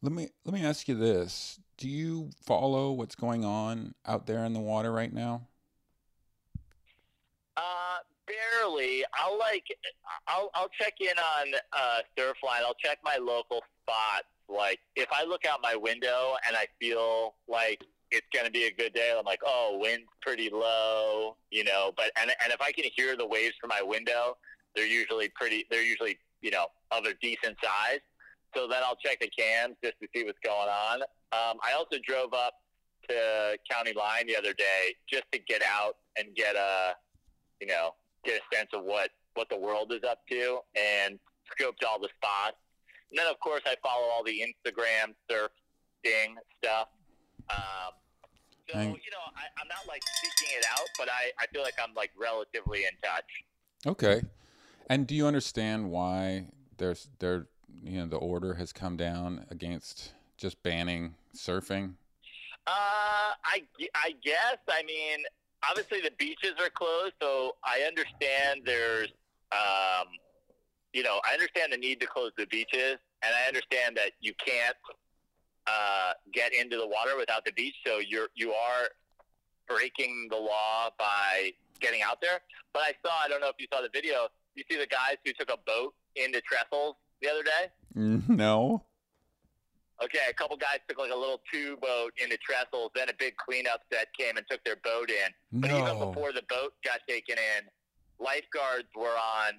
Let 0.02 0.12
me 0.12 0.28
let 0.44 0.54
me 0.54 0.64
ask 0.64 0.88
you 0.88 0.94
this: 0.94 1.58
Do 1.76 1.88
you 1.88 2.30
follow 2.42 2.92
what's 2.92 3.14
going 3.14 3.44
on 3.44 3.94
out 4.06 4.26
there 4.26 4.44
in 4.44 4.52
the 4.52 4.60
water 4.60 4.92
right 4.92 5.12
now? 5.12 5.48
Uh, 7.56 7.98
barely. 8.26 9.04
I'll 9.14 9.38
like 9.38 9.64
I'll 10.28 10.50
I'll 10.54 10.68
check 10.80 10.94
in 11.00 11.18
on 11.18 11.54
uh, 11.72 11.98
Surfline. 12.16 12.62
I'll 12.64 12.74
check 12.74 12.98
my 13.04 13.16
local 13.16 13.62
spots. 13.82 14.26
Like 14.48 14.78
if 14.94 15.08
I 15.12 15.24
look 15.24 15.44
out 15.44 15.60
my 15.62 15.74
window 15.74 16.36
and 16.46 16.56
I 16.56 16.66
feel 16.80 17.34
like 17.48 17.82
it's 18.10 18.26
gonna 18.34 18.50
be 18.50 18.64
a 18.64 18.72
good 18.72 18.92
day, 18.92 19.14
I'm 19.16 19.24
like, 19.24 19.40
oh, 19.44 19.78
wind's 19.80 20.06
pretty 20.20 20.50
low, 20.50 21.36
you 21.50 21.64
know. 21.64 21.92
But 21.96 22.12
and 22.20 22.30
and 22.44 22.52
if 22.52 22.60
I 22.60 22.72
can 22.72 22.84
hear 22.94 23.16
the 23.16 23.26
waves 23.26 23.54
from 23.60 23.68
my 23.68 23.82
window, 23.82 24.36
they're 24.74 24.86
usually 24.86 25.30
pretty. 25.30 25.66
They're 25.70 25.82
usually 25.82 26.18
you 26.42 26.50
know 26.50 26.66
of 26.90 27.04
a 27.04 27.14
decent 27.20 27.56
size. 27.62 28.00
So 28.54 28.66
then 28.66 28.80
I'll 28.84 28.96
check 28.96 29.20
the 29.20 29.28
cams 29.28 29.76
just 29.82 29.96
to 30.00 30.08
see 30.14 30.24
what's 30.24 30.38
going 30.44 30.68
on. 30.68 31.02
Um, 31.32 31.58
I 31.62 31.72
also 31.76 31.96
drove 32.06 32.32
up 32.32 32.54
to 33.08 33.58
County 33.70 33.92
Line 33.92 34.26
the 34.26 34.36
other 34.36 34.52
day 34.52 34.94
just 35.08 35.24
to 35.32 35.38
get 35.38 35.62
out 35.62 35.96
and 36.18 36.34
get 36.34 36.56
a 36.56 36.94
you 37.60 37.66
know 37.66 37.94
get 38.24 38.40
a 38.40 38.56
sense 38.56 38.70
of 38.72 38.84
what 38.84 39.10
what 39.34 39.48
the 39.50 39.58
world 39.58 39.92
is 39.92 40.02
up 40.08 40.20
to 40.30 40.58
and 40.74 41.18
scoped 41.52 41.86
all 41.86 42.00
the 42.00 42.08
spots. 42.16 42.56
And 43.10 43.18
then 43.18 43.26
of 43.26 43.38
course 43.40 43.62
I 43.66 43.76
follow 43.82 44.06
all 44.06 44.24
the 44.24 44.42
Instagram 44.42 45.14
surfing 45.30 46.34
stuff. 46.58 46.88
Um, 47.50 47.92
so 48.72 48.80
you 48.80 48.86
know 48.86 49.26
I, 49.36 49.46
I'm 49.60 49.68
not 49.68 49.86
like 49.86 50.02
seeking 50.22 50.56
it 50.58 50.64
out, 50.72 50.86
but 50.98 51.08
I, 51.08 51.30
I 51.40 51.46
feel 51.52 51.62
like 51.62 51.76
I'm 51.82 51.94
like 51.94 52.10
relatively 52.18 52.80
in 52.80 52.90
touch. 53.02 53.30
Okay. 53.86 54.22
And 54.88 55.06
do 55.06 55.14
you 55.14 55.26
understand 55.26 55.90
why 55.90 56.46
there's 56.78 57.08
there 57.18 57.46
you 57.82 57.98
know 57.98 58.06
the 58.06 58.16
order 58.16 58.54
has 58.54 58.72
come 58.72 58.96
down 58.96 59.46
against 59.50 60.12
just 60.36 60.62
banning 60.62 61.14
surfing? 61.34 61.94
Uh, 62.66 63.34
I 63.44 63.62
I 63.94 64.14
guess 64.22 64.58
I 64.68 64.82
mean 64.84 65.24
obviously 65.68 66.00
the 66.00 66.12
beaches 66.18 66.54
are 66.60 66.70
closed, 66.70 67.14
so 67.20 67.56
I 67.64 67.80
understand 67.80 68.62
there's 68.64 69.08
um, 69.52 70.06
you 70.92 71.02
know 71.02 71.20
I 71.28 71.32
understand 71.32 71.72
the 71.72 71.78
need 71.78 72.00
to 72.00 72.06
close 72.06 72.30
the 72.36 72.46
beaches, 72.46 72.96
and 73.22 73.34
I 73.34 73.48
understand 73.48 73.96
that 73.96 74.12
you 74.20 74.34
can't 74.44 74.76
uh, 75.66 76.12
get 76.32 76.54
into 76.54 76.76
the 76.76 76.86
water 76.86 77.16
without 77.16 77.44
the 77.44 77.52
beach, 77.52 77.74
so 77.84 77.98
you're 77.98 78.28
you 78.34 78.52
are 78.52 78.88
breaking 79.66 80.28
the 80.30 80.36
law 80.36 80.90
by 80.96 81.50
getting 81.80 82.02
out 82.02 82.20
there. 82.20 82.40
But 82.72 82.82
I 82.82 82.92
saw 83.04 83.12
I 83.24 83.28
don't 83.28 83.40
know 83.40 83.48
if 83.48 83.56
you 83.58 83.66
saw 83.72 83.80
the 83.80 83.90
video 83.92 84.28
you 84.56 84.64
see 84.70 84.78
the 84.78 84.86
guys 84.86 85.16
who 85.24 85.32
took 85.32 85.50
a 85.50 85.58
boat 85.66 85.94
into 86.16 86.40
Trestles 86.42 86.94
the 87.22 87.30
other 87.30 87.42
day? 87.42 87.70
Mm, 87.96 88.28
no. 88.28 88.82
Okay, 90.02 90.18
a 90.28 90.34
couple 90.34 90.56
guys 90.58 90.78
took 90.88 90.98
like 90.98 91.10
a 91.10 91.16
little 91.16 91.40
two 91.50 91.76
boat 91.78 92.12
into 92.22 92.36
Trestles. 92.36 92.90
Then 92.94 93.08
a 93.08 93.14
big 93.18 93.34
cleanup 93.36 93.80
set 93.90 94.08
came 94.18 94.36
and 94.36 94.44
took 94.50 94.62
their 94.64 94.76
boat 94.76 95.10
in. 95.10 95.32
But 95.60 95.70
No. 95.70 95.78
even 95.78 95.98
before 95.98 96.32
the 96.32 96.42
boat 96.48 96.74
got 96.84 97.00
taken 97.08 97.36
in, 97.38 97.64
lifeguards 98.18 98.88
were 98.94 99.16
on 99.16 99.54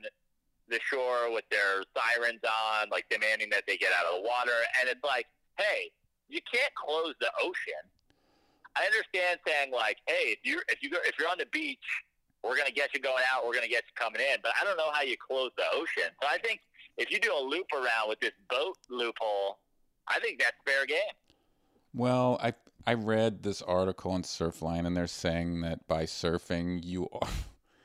the 0.68 0.80
shore 0.92 1.32
with 1.32 1.46
their 1.50 1.84
sirens 1.96 2.42
on, 2.44 2.90
like 2.90 3.06
demanding 3.10 3.50
that 3.50 3.64
they 3.66 3.78
get 3.78 3.92
out 3.94 4.06
of 4.06 4.22
the 4.22 4.28
water. 4.28 4.54
And 4.80 4.90
it's 4.90 5.04
like, 5.04 5.26
hey, 5.58 5.92
you 6.30 6.40
can't 6.52 6.74
close 6.76 7.16
the 7.20 7.32
ocean. 7.42 7.82
I 8.76 8.86
understand 8.86 9.40
saying 9.48 9.72
like, 9.72 9.98
hey, 10.06 10.38
if 10.38 10.40
you 10.44 10.62
if 10.70 10.84
you 10.84 10.92
go, 10.92 10.98
if 11.04 11.18
you're 11.18 11.30
on 11.30 11.40
the 11.40 11.48
beach 11.52 11.80
we're 12.44 12.56
going 12.56 12.68
to 12.68 12.74
get 12.74 12.94
you 12.94 13.00
going 13.00 13.24
out. 13.34 13.46
We're 13.46 13.54
going 13.54 13.66
to 13.66 13.70
get 13.70 13.84
you 13.88 13.94
coming 13.96 14.22
in. 14.22 14.40
But 14.42 14.52
I 14.60 14.64
don't 14.64 14.78
know 14.78 14.92
how 14.92 15.02
you 15.02 15.16
close 15.18 15.52
the 15.58 15.64
ocean. 15.74 16.12
So 16.22 16.28
I 16.30 16.38
think 16.38 16.62
if 16.98 17.12
you 17.12 17.20
do 17.20 17.32
a 17.34 17.44
loop 17.44 17.68
around 17.74 18.10
with 18.10 18.20
this 18.20 18.34
boat 18.50 18.78
loophole, 18.90 19.60
I 20.08 20.20
think 20.20 20.40
that's 20.40 20.56
fair 20.66 20.86
game. 20.86 20.98
Well, 21.94 22.40
I 22.42 22.54
I 22.86 22.94
read 22.94 23.44
this 23.44 23.62
article 23.62 24.12
on 24.12 24.24
Surfline, 24.24 24.88
and 24.88 24.96
they're 24.96 25.08
saying 25.08 25.60
that 25.62 25.88
by 25.90 26.04
surfing, 26.04 26.80
you 26.86 27.10
are, 27.12 27.28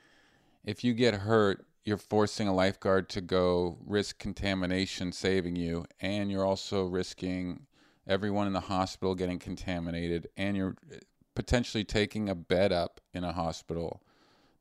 if 0.63 0.83
you 0.83 0.93
get 0.93 1.13
hurt, 1.13 1.65
you're 1.83 1.97
forcing 1.97 2.47
a 2.47 2.53
lifeguard 2.53 3.09
to 3.09 3.19
go 3.19 3.77
risk 3.85 4.17
contamination 4.17 5.11
saving 5.11 5.57
you, 5.57 5.85
and 5.99 6.31
you're 6.31 6.45
also 6.45 6.85
risking 6.85 7.65
everyone 8.07 8.47
in 8.47 8.53
the 8.53 8.61
hospital 8.61 9.13
getting 9.13 9.39
contaminated, 9.39 10.29
and 10.37 10.55
you're 10.55 10.77
uh, 10.89 10.95
potentially 11.35 11.83
taking 11.83 12.29
a 12.29 12.35
bed 12.35 12.71
up 12.71 13.01
in 13.13 13.25
a 13.25 13.33
hospital 13.33 14.01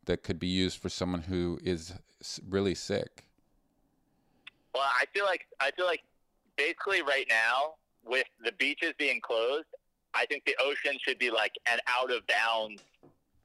that 0.06 0.22
could 0.22 0.38
be 0.38 0.48
used 0.48 0.78
for 0.78 0.88
someone 0.88 1.22
who 1.22 1.58
is 1.62 1.94
really 2.48 2.74
sick. 2.74 3.24
Well, 4.74 4.84
I 4.84 5.04
feel 5.14 5.24
like 5.24 5.46
I 5.60 5.70
feel 5.72 5.86
like 5.86 6.02
basically 6.56 7.02
right 7.02 7.26
now 7.28 7.74
with 8.04 8.26
the 8.44 8.52
beaches 8.52 8.92
being 8.98 9.20
closed, 9.20 9.66
I 10.14 10.26
think 10.26 10.44
the 10.44 10.56
ocean 10.60 10.98
should 11.06 11.18
be 11.18 11.30
like 11.30 11.52
an 11.70 11.78
out 11.86 12.10
of 12.10 12.22
bounds 12.26 12.82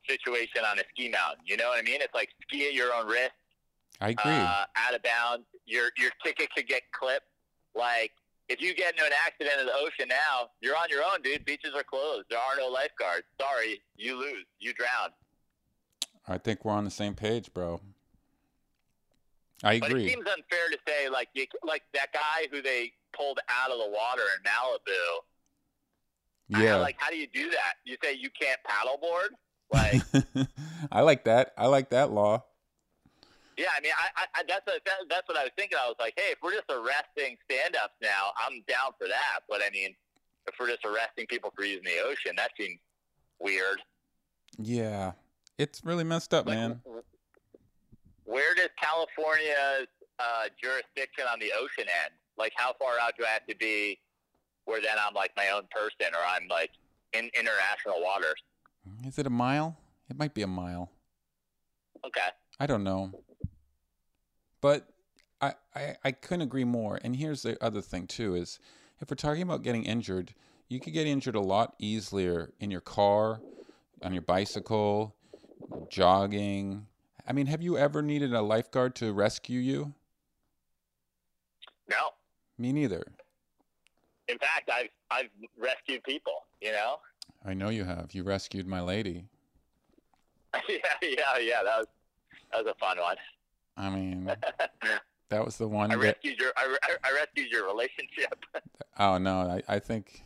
situation 0.07 0.63
on 0.69 0.79
a 0.79 0.83
ski 0.89 1.09
mountain. 1.09 1.43
You 1.45 1.57
know 1.57 1.69
what 1.69 1.79
I 1.79 1.81
mean? 1.81 2.01
It's 2.01 2.13
like 2.13 2.29
ski 2.43 2.67
at 2.67 2.73
your 2.73 2.93
own 2.93 3.07
risk. 3.07 3.31
I 3.99 4.09
agree. 4.09 4.31
Uh, 4.31 4.65
out 4.75 4.95
of 4.95 5.01
bounds, 5.03 5.45
your 5.65 5.89
your 5.97 6.11
ticket 6.23 6.49
could 6.55 6.67
get 6.67 6.83
clipped. 6.91 7.27
Like 7.75 8.11
if 8.49 8.61
you 8.61 8.73
get 8.73 8.93
into 8.93 9.05
an 9.05 9.11
accident 9.25 9.59
in 9.59 9.65
the 9.65 9.73
ocean 9.73 10.07
now, 10.07 10.49
you're 10.61 10.77
on 10.77 10.87
your 10.89 11.03
own, 11.03 11.21
dude. 11.21 11.43
Beaches 11.45 11.71
are 11.75 11.83
closed. 11.83 12.27
There 12.29 12.39
are 12.39 12.55
no 12.57 12.67
lifeguards. 12.67 13.25
Sorry, 13.39 13.81
you 13.97 14.17
lose. 14.17 14.45
You 14.59 14.73
drown. 14.73 15.11
I 16.27 16.37
think 16.37 16.65
we're 16.65 16.73
on 16.73 16.83
the 16.85 16.91
same 16.91 17.15
page, 17.15 17.53
bro. 17.53 17.79
I 19.63 19.73
agree. 19.73 19.89
But 19.89 19.97
it 20.01 20.09
seems 20.09 20.27
unfair 20.27 20.69
to 20.71 20.77
say 20.87 21.09
like 21.09 21.29
you, 21.33 21.45
like 21.63 21.83
that 21.93 22.13
guy 22.13 22.47
who 22.51 22.61
they 22.61 22.91
pulled 23.15 23.39
out 23.49 23.71
of 23.71 23.77
the 23.79 23.89
water 23.89 24.23
in 24.35 24.43
Malibu. 24.43 25.23
I- 26.53 26.63
yeah. 26.63 26.75
like 26.77 26.95
how 26.99 27.09
do 27.09 27.17
you 27.17 27.27
do 27.27 27.49
that? 27.51 27.73
You 27.83 27.97
say 28.03 28.13
you 28.13 28.29
can't 28.39 28.59
paddleboard? 28.65 29.29
Like 29.71 30.47
I 30.91 31.01
like 31.01 31.25
that. 31.25 31.53
I 31.57 31.67
like 31.67 31.89
that 31.89 32.11
law. 32.11 32.43
yeah, 33.57 33.65
I 33.75 33.81
mean 33.81 33.91
I, 33.97 34.21
I, 34.21 34.39
I 34.39 34.43
that's 34.47 34.65
what, 34.65 34.81
that, 34.85 34.95
that's 35.09 35.27
what 35.27 35.37
I 35.37 35.43
was 35.43 35.51
thinking. 35.57 35.77
I 35.83 35.87
was 35.87 35.97
like, 35.99 36.13
hey, 36.15 36.31
if 36.31 36.37
we're 36.43 36.53
just 36.53 36.69
arresting 36.69 37.37
stand-ups 37.49 37.95
now, 38.01 38.31
I'm 38.45 38.63
down 38.67 38.91
for 38.97 39.07
that. 39.07 39.39
But 39.49 39.61
I 39.61 39.69
mean, 39.71 39.95
if 40.47 40.55
we're 40.59 40.67
just 40.69 40.85
arresting 40.85 41.25
people 41.27 41.51
for 41.55 41.65
using 41.65 41.83
the 41.83 41.99
ocean, 42.05 42.33
that 42.37 42.51
seems 42.57 42.79
weird. 43.39 43.81
Yeah. 44.57 45.13
It's 45.57 45.83
really 45.83 46.03
messed 46.03 46.33
up, 46.33 46.45
Like, 46.45 46.55
man. 46.55 46.81
Where 48.25 48.53
does 48.55 48.69
California's 48.81 49.87
uh, 50.19 50.49
jurisdiction 50.61 51.25
on 51.31 51.39
the 51.39 51.51
ocean 51.57 51.89
end? 52.03 52.13
Like, 52.37 52.53
how 52.55 52.73
far 52.73 52.99
out 53.01 53.13
do 53.17 53.25
I 53.25 53.29
have 53.29 53.47
to 53.47 53.55
be 53.55 53.99
where 54.65 54.81
then 54.81 54.97
I'm 54.99 55.13
like 55.13 55.31
my 55.35 55.49
own 55.49 55.63
person 55.71 56.13
or 56.13 56.19
I'm 56.27 56.47
like 56.49 56.71
in 57.13 57.29
international 57.37 58.03
waters? 58.03 58.41
Is 59.05 59.17
it 59.17 59.25
a 59.25 59.31
mile? 59.31 59.77
It 60.09 60.17
might 60.17 60.33
be 60.33 60.41
a 60.41 60.47
mile. 60.47 60.91
Okay. 62.05 62.27
I 62.59 62.67
don't 62.67 62.83
know. 62.83 63.11
But 64.61 64.89
I, 65.41 65.53
I, 65.75 65.95
I 66.03 66.11
couldn't 66.11 66.41
agree 66.41 66.63
more. 66.63 66.99
And 67.01 67.15
here's 67.15 67.43
the 67.43 67.61
other 67.63 67.81
thing 67.81 68.07
too 68.07 68.35
is 68.35 68.59
if 68.99 69.09
we're 69.09 69.15
talking 69.15 69.41
about 69.41 69.63
getting 69.63 69.83
injured, 69.83 70.33
you 70.69 70.79
could 70.79 70.93
get 70.93 71.07
injured 71.07 71.35
a 71.35 71.41
lot 71.41 71.75
easier 71.79 72.51
in 72.59 72.71
your 72.71 72.81
car, 72.81 73.39
on 74.01 74.13
your 74.13 74.21
bicycle, 74.21 75.15
jogging. 75.89 76.85
I 77.27 77.33
mean, 77.33 77.47
have 77.47 77.61
you 77.61 77.77
ever 77.77 78.01
needed 78.01 78.33
a 78.33 78.41
lifeguard 78.41 78.95
to 78.95 79.11
rescue 79.13 79.59
you? 79.59 79.93
No. 81.89 82.09
Me 82.57 82.71
neither. 82.71 83.03
In 84.27 84.37
fact, 84.37 84.69
I've 84.73 84.89
I've 85.11 85.29
rescued 85.57 86.03
people. 86.03 86.43
You 86.61 86.71
know. 86.71 86.97
I 87.45 87.53
know 87.53 87.69
you 87.69 87.83
have. 87.85 88.09
You 88.13 88.23
rescued 88.23 88.67
my 88.67 88.81
lady. 88.81 89.25
yeah, 90.67 90.77
yeah, 91.01 91.37
yeah. 91.39 91.63
That 91.63 91.77
was 91.79 91.87
that 92.51 92.63
was 92.63 92.73
a 92.75 92.79
fun 92.79 92.97
one. 92.99 93.15
I 93.77 93.89
mean, 93.89 94.31
that 95.29 95.45
was 95.45 95.57
the 95.57 95.67
one. 95.67 95.91
I 95.91 95.95
that- 95.95 96.01
rescued 96.01 96.39
your 96.39 96.51
I, 96.57 96.75
I, 96.83 96.95
I 97.03 97.13
rescued 97.13 97.51
your 97.51 97.65
relationship. 97.67 98.43
Oh 98.99 99.19
no, 99.19 99.41
I, 99.41 99.75
I 99.75 99.77
think. 99.77 100.23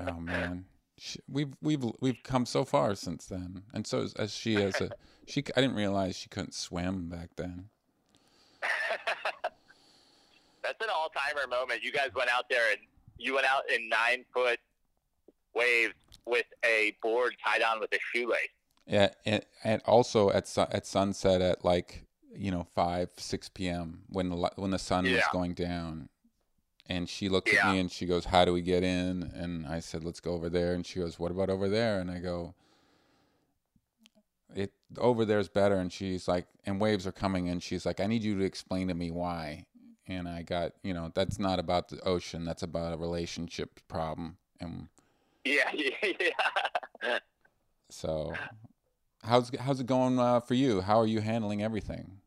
Oh 0.00 0.14
man, 0.18 0.64
she, 1.02 1.18
we've 1.28 1.52
we've 1.60 1.84
we've 2.00 2.22
come 2.22 2.46
so 2.46 2.64
far 2.64 2.94
since 2.94 3.26
then, 3.26 3.64
and 3.74 3.84
so 3.84 4.02
as, 4.02 4.14
as 4.14 4.32
she 4.32 4.56
as 4.56 4.80
a 4.80 4.90
she. 5.26 5.42
I 5.56 5.60
didn't 5.60 5.74
realize 5.74 6.16
she 6.16 6.28
couldn't 6.28 6.54
swim 6.54 7.08
back 7.08 7.30
then. 7.36 7.64
That's 10.62 10.80
an 10.80 10.86
all 10.94 11.10
timer 11.10 11.48
moment. 11.48 11.82
You 11.82 11.90
guys 11.90 12.10
went 12.14 12.30
out 12.32 12.44
there 12.48 12.70
and 12.70 12.78
you 13.18 13.34
went 13.34 13.46
out 13.46 13.62
in 13.68 13.88
nine 13.88 14.24
foot 14.32 14.60
waves 15.56 15.94
with 16.24 16.46
a 16.64 16.96
board 17.02 17.34
tied 17.44 17.62
on 17.62 17.80
with 17.80 17.92
a 17.92 17.98
shoelace. 18.12 18.38
Yeah, 18.86 19.08
and, 19.26 19.44
and 19.64 19.82
also 19.84 20.30
at 20.30 20.46
su- 20.46 20.66
at 20.70 20.86
sunset 20.86 21.42
at 21.42 21.64
like 21.64 22.04
you 22.32 22.52
know 22.52 22.64
five 22.76 23.10
six 23.16 23.48
p.m. 23.48 24.02
when 24.08 24.28
the 24.28 24.50
when 24.54 24.70
the 24.70 24.78
sun 24.78 25.04
was 25.04 25.24
going 25.32 25.54
down, 25.54 26.10
and 26.92 27.08
she 27.08 27.30
looked 27.30 27.48
at 27.48 27.72
me 27.72 27.78
and 27.80 27.90
she 27.90 28.04
goes, 28.04 28.26
"How 28.26 28.44
do 28.44 28.52
we 28.52 28.60
get 28.60 28.84
in?" 28.84 29.22
And 29.34 29.66
I 29.66 29.80
said, 29.80 30.04
"Let's 30.04 30.20
go 30.20 30.32
over 30.32 30.50
there." 30.50 30.74
And 30.74 30.84
she 30.86 31.00
goes, 31.00 31.18
"What 31.18 31.30
about 31.30 31.48
over 31.48 31.68
there?" 31.68 31.98
And 31.98 32.10
I 32.10 32.18
go, 32.18 32.54
"It 34.54 34.72
over 34.98 35.24
there's 35.24 35.48
better." 35.48 35.76
And 35.76 35.90
she's 35.90 36.28
like, 36.28 36.46
"And 36.66 36.80
waves 36.80 37.06
are 37.06 37.12
coming." 37.12 37.48
And 37.48 37.62
she's 37.62 37.86
like, 37.86 37.98
"I 37.98 38.06
need 38.06 38.22
you 38.22 38.38
to 38.38 38.44
explain 38.44 38.88
to 38.88 38.94
me 38.94 39.10
why." 39.10 39.64
And 40.06 40.28
I 40.28 40.42
got, 40.42 40.72
you 40.82 40.92
know, 40.92 41.10
that's 41.14 41.38
not 41.38 41.58
about 41.58 41.88
the 41.88 42.00
ocean. 42.00 42.44
That's 42.44 42.62
about 42.62 42.92
a 42.92 42.96
relationship 42.98 43.80
problem. 43.88 44.36
And 44.60 44.88
Yeah, 45.44 45.70
yeah. 46.02 47.18
so, 47.88 48.34
how's 49.22 49.50
how's 49.58 49.80
it 49.80 49.86
going 49.86 50.18
uh, 50.18 50.40
for 50.40 50.54
you? 50.54 50.82
How 50.82 50.98
are 51.00 51.06
you 51.06 51.20
handling 51.20 51.62
everything? 51.62 52.18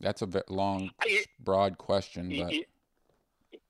That's 0.00 0.22
a 0.22 0.28
long, 0.48 0.90
broad 1.38 1.76
question, 1.76 2.34
but 2.38 2.54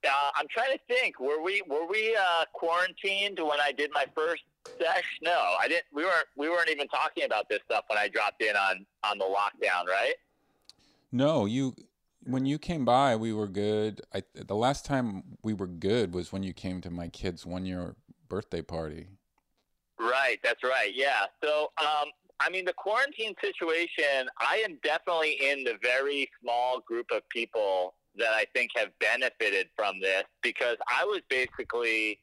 Uh, 0.05 0.31
I'm 0.35 0.47
trying 0.49 0.73
to 0.73 0.81
think. 0.89 1.21
Were 1.21 1.43
we 1.43 1.63
were 1.69 1.87
we 1.87 2.17
uh, 2.17 2.45
quarantined 2.53 3.39
when 3.39 3.61
I 3.61 3.73
did 3.73 3.91
my 3.93 4.07
first 4.15 4.43
sesh? 4.79 5.19
No, 5.23 5.55
I 5.61 5.69
didn't. 5.69 5.85
We 5.93 6.05
weren't. 6.05 6.27
We 6.37 6.49
weren't 6.49 6.71
even 6.71 6.89
talking 6.89 7.25
about 7.25 7.49
this 7.49 7.61
stuff 7.67 7.85
when 7.89 7.99
I 7.99 8.09
dropped 8.09 8.43
in 8.43 8.57
on 8.57 8.87
on 9.05 9.19
the 9.19 9.25
lockdown, 9.25 9.87
right? 9.87 10.15
no, 11.13 11.47
you 11.47 11.75
when 12.25 12.45
you 12.45 12.59
came 12.59 12.85
by, 12.85 13.17
we 13.17 13.33
were 13.33 13.49
good. 13.49 14.03
I 14.15 14.23
the 14.35 14.55
last 14.55 14.85
time 14.85 15.23
we 15.43 15.55
were 15.55 15.67
good 15.67 16.15
was 16.15 16.33
when 16.33 16.43
you 16.43 16.53
came 16.53 16.81
to 16.83 16.91
my 16.91 17.09
kid's 17.09 17.47
one 17.47 17.67
year 17.67 17.97
birthday 18.29 18.63
party. 18.63 19.09
Right. 19.99 20.39
That's 20.43 20.63
right. 20.63 20.93
Yeah. 20.95 21.25
So, 21.45 21.73
um, 21.79 22.09
I 22.41 22.49
mean, 22.51 22.65
the 22.65 22.73
quarantine 22.73 23.35
situation. 23.43 24.29
I 24.39 24.63
am 24.67 24.79
definitely 24.83 25.33
in 25.43 25.65
the 25.65 25.75
very 25.83 26.31
small 26.41 26.81
group 26.81 27.07
of 27.13 27.29
people 27.29 27.95
that 28.21 28.33
I 28.33 28.45
think 28.55 28.71
have 28.77 28.91
benefited 29.01 29.69
from 29.77 30.01
this 30.01 30.25
because 30.43 30.77
I 30.89 31.05
was 31.05 31.21
basically 31.29 32.21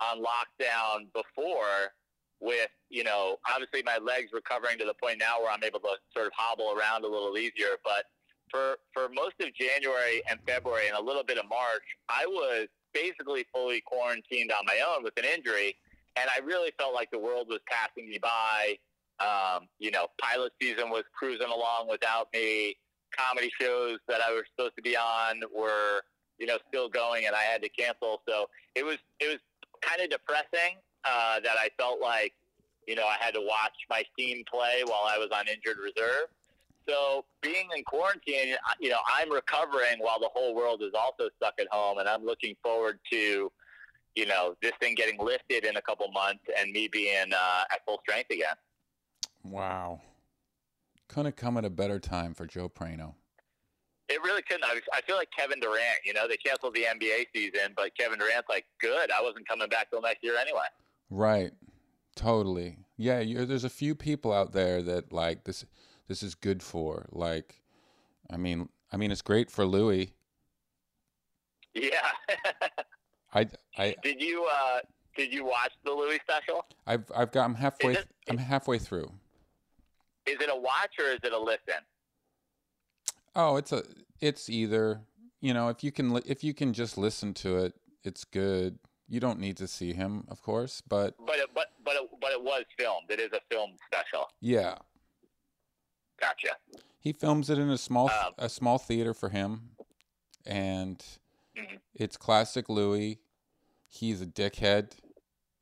on 0.00 0.18
lockdown 0.22 1.12
before 1.12 1.92
with, 2.40 2.68
you 2.88 3.04
know, 3.04 3.36
obviously 3.50 3.82
my 3.82 3.98
legs 3.98 4.30
recovering 4.32 4.78
to 4.78 4.84
the 4.84 4.94
point 4.94 5.18
now 5.18 5.40
where 5.40 5.50
I'm 5.50 5.62
able 5.62 5.80
to 5.80 5.96
sort 6.14 6.26
of 6.26 6.32
hobble 6.34 6.72
around 6.76 7.04
a 7.04 7.08
little 7.08 7.36
easier. 7.36 7.76
But 7.84 8.04
for, 8.50 8.76
for 8.94 9.08
most 9.08 9.34
of 9.40 9.54
January 9.54 10.22
and 10.30 10.40
February 10.46 10.88
and 10.88 10.96
a 10.96 11.02
little 11.02 11.24
bit 11.24 11.38
of 11.38 11.44
March, 11.48 11.84
I 12.08 12.24
was 12.26 12.68
basically 12.92 13.44
fully 13.52 13.82
quarantined 13.82 14.52
on 14.52 14.64
my 14.66 14.80
own 14.88 15.04
with 15.04 15.16
an 15.18 15.24
injury. 15.24 15.76
And 16.16 16.28
I 16.34 16.40
really 16.44 16.72
felt 16.78 16.94
like 16.94 17.10
the 17.10 17.18
world 17.18 17.46
was 17.48 17.60
passing 17.68 18.08
me 18.08 18.18
by. 18.20 18.78
Um, 19.20 19.68
you 19.78 19.90
know, 19.90 20.06
pilot 20.18 20.52
season 20.60 20.88
was 20.88 21.04
cruising 21.16 21.48
along 21.48 21.88
without 21.90 22.28
me. 22.32 22.76
Comedy 23.26 23.50
shows 23.60 23.98
that 24.08 24.20
I 24.26 24.32
was 24.32 24.44
supposed 24.54 24.76
to 24.76 24.82
be 24.82 24.96
on 24.96 25.40
were, 25.54 26.02
you 26.38 26.46
know, 26.46 26.58
still 26.68 26.88
going, 26.88 27.26
and 27.26 27.34
I 27.34 27.42
had 27.42 27.62
to 27.62 27.68
cancel. 27.68 28.22
So 28.28 28.46
it 28.74 28.84
was 28.84 28.98
it 29.18 29.28
was 29.28 29.38
kind 29.80 30.00
of 30.00 30.10
depressing 30.10 30.76
uh, 31.04 31.40
that 31.40 31.56
I 31.58 31.68
felt 31.78 32.00
like, 32.00 32.32
you 32.86 32.94
know, 32.94 33.06
I 33.06 33.16
had 33.18 33.34
to 33.34 33.40
watch 33.40 33.76
my 33.88 34.02
team 34.18 34.44
play 34.50 34.82
while 34.84 35.04
I 35.06 35.18
was 35.18 35.28
on 35.32 35.48
injured 35.48 35.78
reserve. 35.82 36.28
So 36.88 37.24
being 37.40 37.68
in 37.76 37.84
quarantine, 37.84 38.56
you 38.80 38.88
know, 38.88 38.98
I'm 39.06 39.30
recovering 39.30 39.98
while 39.98 40.18
the 40.18 40.30
whole 40.32 40.54
world 40.54 40.82
is 40.82 40.92
also 40.94 41.28
stuck 41.36 41.54
at 41.60 41.68
home, 41.70 41.98
and 41.98 42.08
I'm 42.08 42.24
looking 42.24 42.56
forward 42.62 42.98
to, 43.12 43.52
you 44.16 44.26
know, 44.26 44.54
this 44.60 44.72
thing 44.80 44.94
getting 44.94 45.18
lifted 45.18 45.64
in 45.64 45.76
a 45.76 45.82
couple 45.82 46.10
months 46.10 46.44
and 46.58 46.72
me 46.72 46.88
being 46.88 47.32
uh, 47.32 47.62
at 47.70 47.84
full 47.86 48.00
strength 48.02 48.30
again. 48.30 48.56
Wow, 49.44 50.00
couldn't 51.10 51.26
have 51.26 51.36
come 51.36 51.56
at 51.56 51.64
a 51.64 51.70
better 51.70 51.98
time 51.98 52.34
for 52.34 52.46
Joe 52.46 52.68
Prano. 52.68 53.14
It 54.08 54.22
really 54.22 54.42
couldn't. 54.42 54.64
I, 54.64 54.80
I 54.94 55.00
feel 55.02 55.16
like 55.16 55.28
Kevin 55.36 55.58
Durant. 55.60 55.98
You 56.04 56.14
know, 56.14 56.26
they 56.28 56.36
canceled 56.36 56.74
the 56.74 56.84
NBA 56.84 57.26
season, 57.34 57.72
but 57.76 57.96
Kevin 57.98 58.18
Durant's 58.18 58.48
like, 58.48 58.64
good. 58.80 59.10
I 59.10 59.20
wasn't 59.20 59.46
coming 59.46 59.68
back 59.68 59.90
till 59.90 60.00
next 60.00 60.22
year 60.22 60.36
anyway. 60.36 60.66
Right. 61.10 61.50
Totally. 62.14 62.78
Yeah, 62.96 63.22
there's 63.24 63.64
a 63.64 63.70
few 63.70 63.94
people 63.94 64.32
out 64.32 64.52
there 64.52 64.82
that 64.82 65.12
like 65.12 65.44
this 65.44 65.64
this 66.06 66.22
is 66.22 66.34
good 66.34 66.62
for. 66.62 67.06
Like 67.10 67.62
I 68.30 68.36
mean 68.36 68.68
I 68.92 68.96
mean 68.96 69.10
it's 69.10 69.22
great 69.22 69.50
for 69.50 69.64
Louis. 69.64 70.12
Yeah. 71.74 71.88
I 73.34 73.46
I 73.78 73.94
did 74.02 74.20
you 74.20 74.46
uh, 74.52 74.80
did 75.16 75.32
you 75.32 75.44
watch 75.44 75.72
the 75.84 75.92
Louis 75.92 76.18
special? 76.22 76.66
I've 76.86 77.04
I've 77.16 77.32
got 77.32 77.44
I'm 77.44 77.54
halfway 77.54 77.94
it- 77.94 78.08
I'm 78.28 78.38
halfway 78.38 78.78
through. 78.78 79.10
Is 80.26 80.36
it 80.40 80.50
a 80.50 80.56
watch 80.56 80.94
or 80.98 81.06
is 81.06 81.20
it 81.22 81.32
a 81.32 81.38
listen? 81.38 81.82
Oh, 83.34 83.56
it's 83.56 83.72
a 83.72 83.82
it's 84.20 84.48
either, 84.48 85.00
you 85.40 85.54
know, 85.54 85.68
if 85.68 85.82
you 85.84 85.92
can 85.92 86.20
if 86.26 86.42
you 86.44 86.52
can 86.54 86.72
just 86.72 86.98
listen 86.98 87.32
to 87.34 87.58
it, 87.58 87.74
it's 88.04 88.24
good. 88.24 88.78
You 89.08 89.18
don't 89.18 89.40
need 89.40 89.56
to 89.56 89.66
see 89.66 89.92
him, 89.92 90.24
of 90.28 90.40
course, 90.42 90.82
but 90.86 91.14
But 91.26 91.36
it, 91.38 91.50
but 91.54 91.68
but 91.84 91.96
it, 91.96 92.10
but 92.20 92.30
it 92.32 92.42
was 92.42 92.64
filmed. 92.78 93.10
It 93.10 93.18
is 93.20 93.30
a 93.32 93.40
film 93.50 93.72
special. 93.86 94.26
yeah. 94.40 94.76
Gotcha. 96.20 96.50
He 96.98 97.12
films 97.14 97.48
it 97.48 97.58
in 97.58 97.70
a 97.70 97.78
small 97.78 98.10
Um, 98.10 98.34
a 98.36 98.48
small 98.48 98.76
theater 98.78 99.14
for 99.14 99.30
him, 99.30 99.70
and 100.44 101.02
Mhm. 101.56 101.80
it's 101.94 102.16
classic 102.18 102.68
Louis. 102.68 103.20
He's 103.86 104.20
a 104.20 104.26
dickhead, 104.26 104.92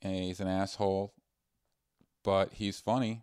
and 0.02 0.16
he's 0.16 0.40
an 0.40 0.48
asshole, 0.48 1.14
but 2.24 2.54
he's 2.54 2.80
funny. 2.80 3.22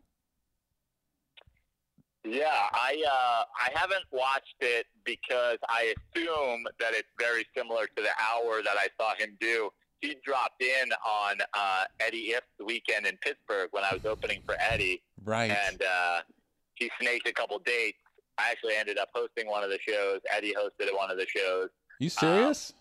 Yeah, 2.27 2.47
I 2.73 3.03
uh, 3.07 3.43
I 3.59 3.69
haven't 3.77 4.05
watched 4.11 4.55
it 4.59 4.87
because 5.03 5.57
I 5.69 5.93
assume 6.15 6.65
that 6.79 6.93
it's 6.93 7.07
very 7.19 7.45
similar 7.55 7.85
to 7.85 8.01
the 8.01 8.09
hour 8.19 8.61
that 8.63 8.75
I 8.77 8.87
saw 8.99 9.13
him 9.17 9.37
do. 9.39 9.69
He 10.01 10.15
dropped 10.25 10.61
in 10.61 10.91
on 11.07 11.37
uh, 11.53 11.83
Eddie 11.99 12.33
Ifft's 12.33 12.65
weekend 12.65 13.05
in 13.05 13.17
Pittsburgh 13.17 13.69
when 13.71 13.83
I 13.83 13.93
was 13.93 14.05
opening 14.05 14.41
for 14.45 14.55
Eddie, 14.59 15.01
Right. 15.23 15.51
and 15.51 15.81
uh, 15.81 16.21
he 16.75 16.89
snaked 16.99 17.27
a 17.27 17.33
couple 17.33 17.59
dates. 17.59 17.97
I 18.37 18.51
actually 18.51 18.75
ended 18.75 18.97
up 18.97 19.09
hosting 19.13 19.47
one 19.47 19.63
of 19.63 19.69
the 19.69 19.79
shows. 19.87 20.19
Eddie 20.29 20.53
hosted 20.53 20.93
one 20.95 21.09
of 21.11 21.17
the 21.17 21.25
shows. 21.27 21.69
you 21.99 22.09
serious? 22.09 22.73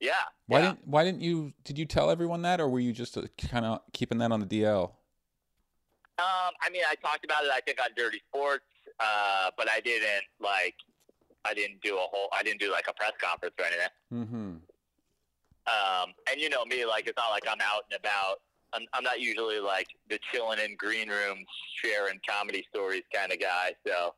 Yeah. 0.00 0.12
why 0.46 0.60
yeah. 0.60 0.66
didn't 0.66 0.86
Why 0.86 1.04
didn't 1.04 1.22
you? 1.22 1.52
Did 1.64 1.78
you 1.78 1.84
tell 1.84 2.10
everyone 2.10 2.42
that, 2.42 2.60
or 2.60 2.68
were 2.68 2.78
you 2.80 2.92
just 2.92 3.18
kind 3.50 3.64
of 3.66 3.80
keeping 3.92 4.18
that 4.18 4.30
on 4.32 4.40
the 4.40 4.46
DL? 4.46 4.92
Um, 6.18 6.52
I 6.60 6.70
mean, 6.72 6.82
I 6.88 6.94
talked 6.96 7.24
about 7.24 7.44
it. 7.44 7.50
I 7.54 7.60
think 7.60 7.78
on 7.80 7.90
Dirty 7.96 8.20
Sports, 8.28 8.64
uh, 8.98 9.50
but 9.56 9.68
I 9.70 9.80
didn't 9.80 10.24
like. 10.40 10.74
I 11.44 11.54
didn't 11.54 11.80
do 11.82 11.96
a 11.96 12.00
whole. 12.00 12.28
I 12.32 12.42
didn't 12.42 12.60
do 12.60 12.70
like 12.72 12.86
a 12.88 12.92
press 12.92 13.12
conference 13.20 13.54
or 13.58 13.64
anything. 13.64 13.88
Mm-hmm. 14.12 14.54
Um, 15.68 16.14
and 16.30 16.40
you 16.40 16.50
know 16.50 16.64
me, 16.64 16.84
like 16.84 17.06
it's 17.06 17.16
not 17.16 17.30
like 17.30 17.44
I'm 17.48 17.60
out 17.60 17.84
and 17.90 17.98
about. 17.98 18.40
I'm, 18.72 18.82
I'm 18.92 19.04
not 19.04 19.20
usually 19.20 19.60
like 19.60 19.88
the 20.10 20.18
chilling 20.30 20.58
in 20.58 20.76
green 20.76 21.08
rooms, 21.08 21.46
sharing 21.82 22.20
comedy 22.28 22.66
stories 22.74 23.04
kind 23.14 23.32
of 23.32 23.40
guy. 23.40 23.72
So 23.86 24.14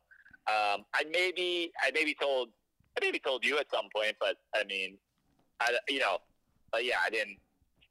um, 0.47 0.85
I 0.93 1.03
maybe 1.11 1.71
I 1.83 1.91
maybe 1.93 2.15
told 2.19 2.49
I 2.97 3.05
maybe 3.05 3.19
told 3.19 3.45
you 3.45 3.59
at 3.59 3.69
some 3.71 3.87
point, 3.95 4.15
but 4.19 4.37
I 4.55 4.63
mean, 4.63 4.97
I 5.59 5.77
you 5.87 5.99
know, 5.99 6.17
but 6.71 6.83
yeah, 6.83 6.97
I 7.05 7.09
didn't. 7.09 7.37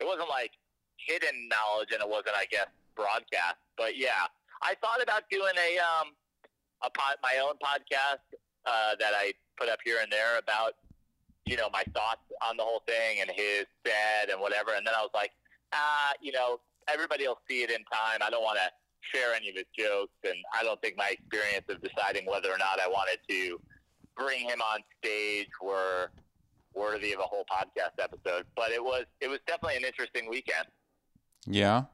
It 0.00 0.06
wasn't 0.06 0.28
like 0.28 0.52
hidden 0.96 1.48
knowledge, 1.48 1.90
and 1.92 2.02
it 2.02 2.08
wasn't, 2.08 2.36
I 2.36 2.46
guess, 2.50 2.66
broadcast. 2.96 3.56
But 3.80 3.96
yeah, 3.96 4.28
I 4.60 4.74
thought 4.84 5.02
about 5.02 5.22
doing 5.30 5.56
a 5.56 5.80
um 5.80 6.12
a 6.84 6.90
pod, 6.90 7.16
my 7.22 7.40
own 7.42 7.56
podcast 7.56 8.20
uh, 8.66 8.92
that 9.00 9.12
I 9.16 9.32
put 9.58 9.70
up 9.70 9.78
here 9.82 9.96
and 10.02 10.12
there 10.12 10.36
about 10.38 10.74
you 11.46 11.56
know, 11.56 11.68
my 11.72 11.82
thoughts 11.94 12.22
on 12.48 12.56
the 12.56 12.62
whole 12.62 12.82
thing 12.86 13.20
and 13.20 13.30
his 13.34 13.64
said 13.84 14.30
and 14.30 14.40
whatever. 14.40 14.72
And 14.76 14.86
then 14.86 14.94
I 14.96 15.00
was 15.00 15.10
like, 15.14 15.32
ah, 15.72 16.12
you 16.20 16.30
know, 16.30 16.60
everybody 16.86 17.26
will 17.26 17.40
see 17.48 17.62
it 17.62 17.70
in 17.70 17.82
time. 17.90 18.20
I 18.20 18.30
don't 18.30 18.44
want 18.44 18.58
to 18.58 18.70
share 19.12 19.34
any 19.34 19.48
of 19.48 19.56
his 19.56 19.64
jokes, 19.76 20.12
and 20.22 20.36
I 20.54 20.62
don't 20.62 20.80
think 20.80 20.96
my 20.96 21.08
experience 21.10 21.64
of 21.68 21.82
deciding 21.82 22.26
whether 22.26 22.50
or 22.50 22.58
not 22.58 22.78
I 22.78 22.86
wanted 22.86 23.18
to 23.28 23.60
bring 24.16 24.48
him 24.48 24.60
on 24.60 24.80
stage 25.02 25.48
were 25.62 26.10
worthy 26.74 27.12
of 27.12 27.20
a 27.20 27.24
whole 27.24 27.44
podcast 27.50 28.00
episode. 28.00 28.44
But 28.54 28.70
it 28.70 28.82
was 28.82 29.06
it 29.20 29.28
was 29.28 29.40
definitely 29.46 29.78
an 29.78 29.84
interesting 29.84 30.28
weekend. 30.28 30.66
Yeah. 31.46 31.84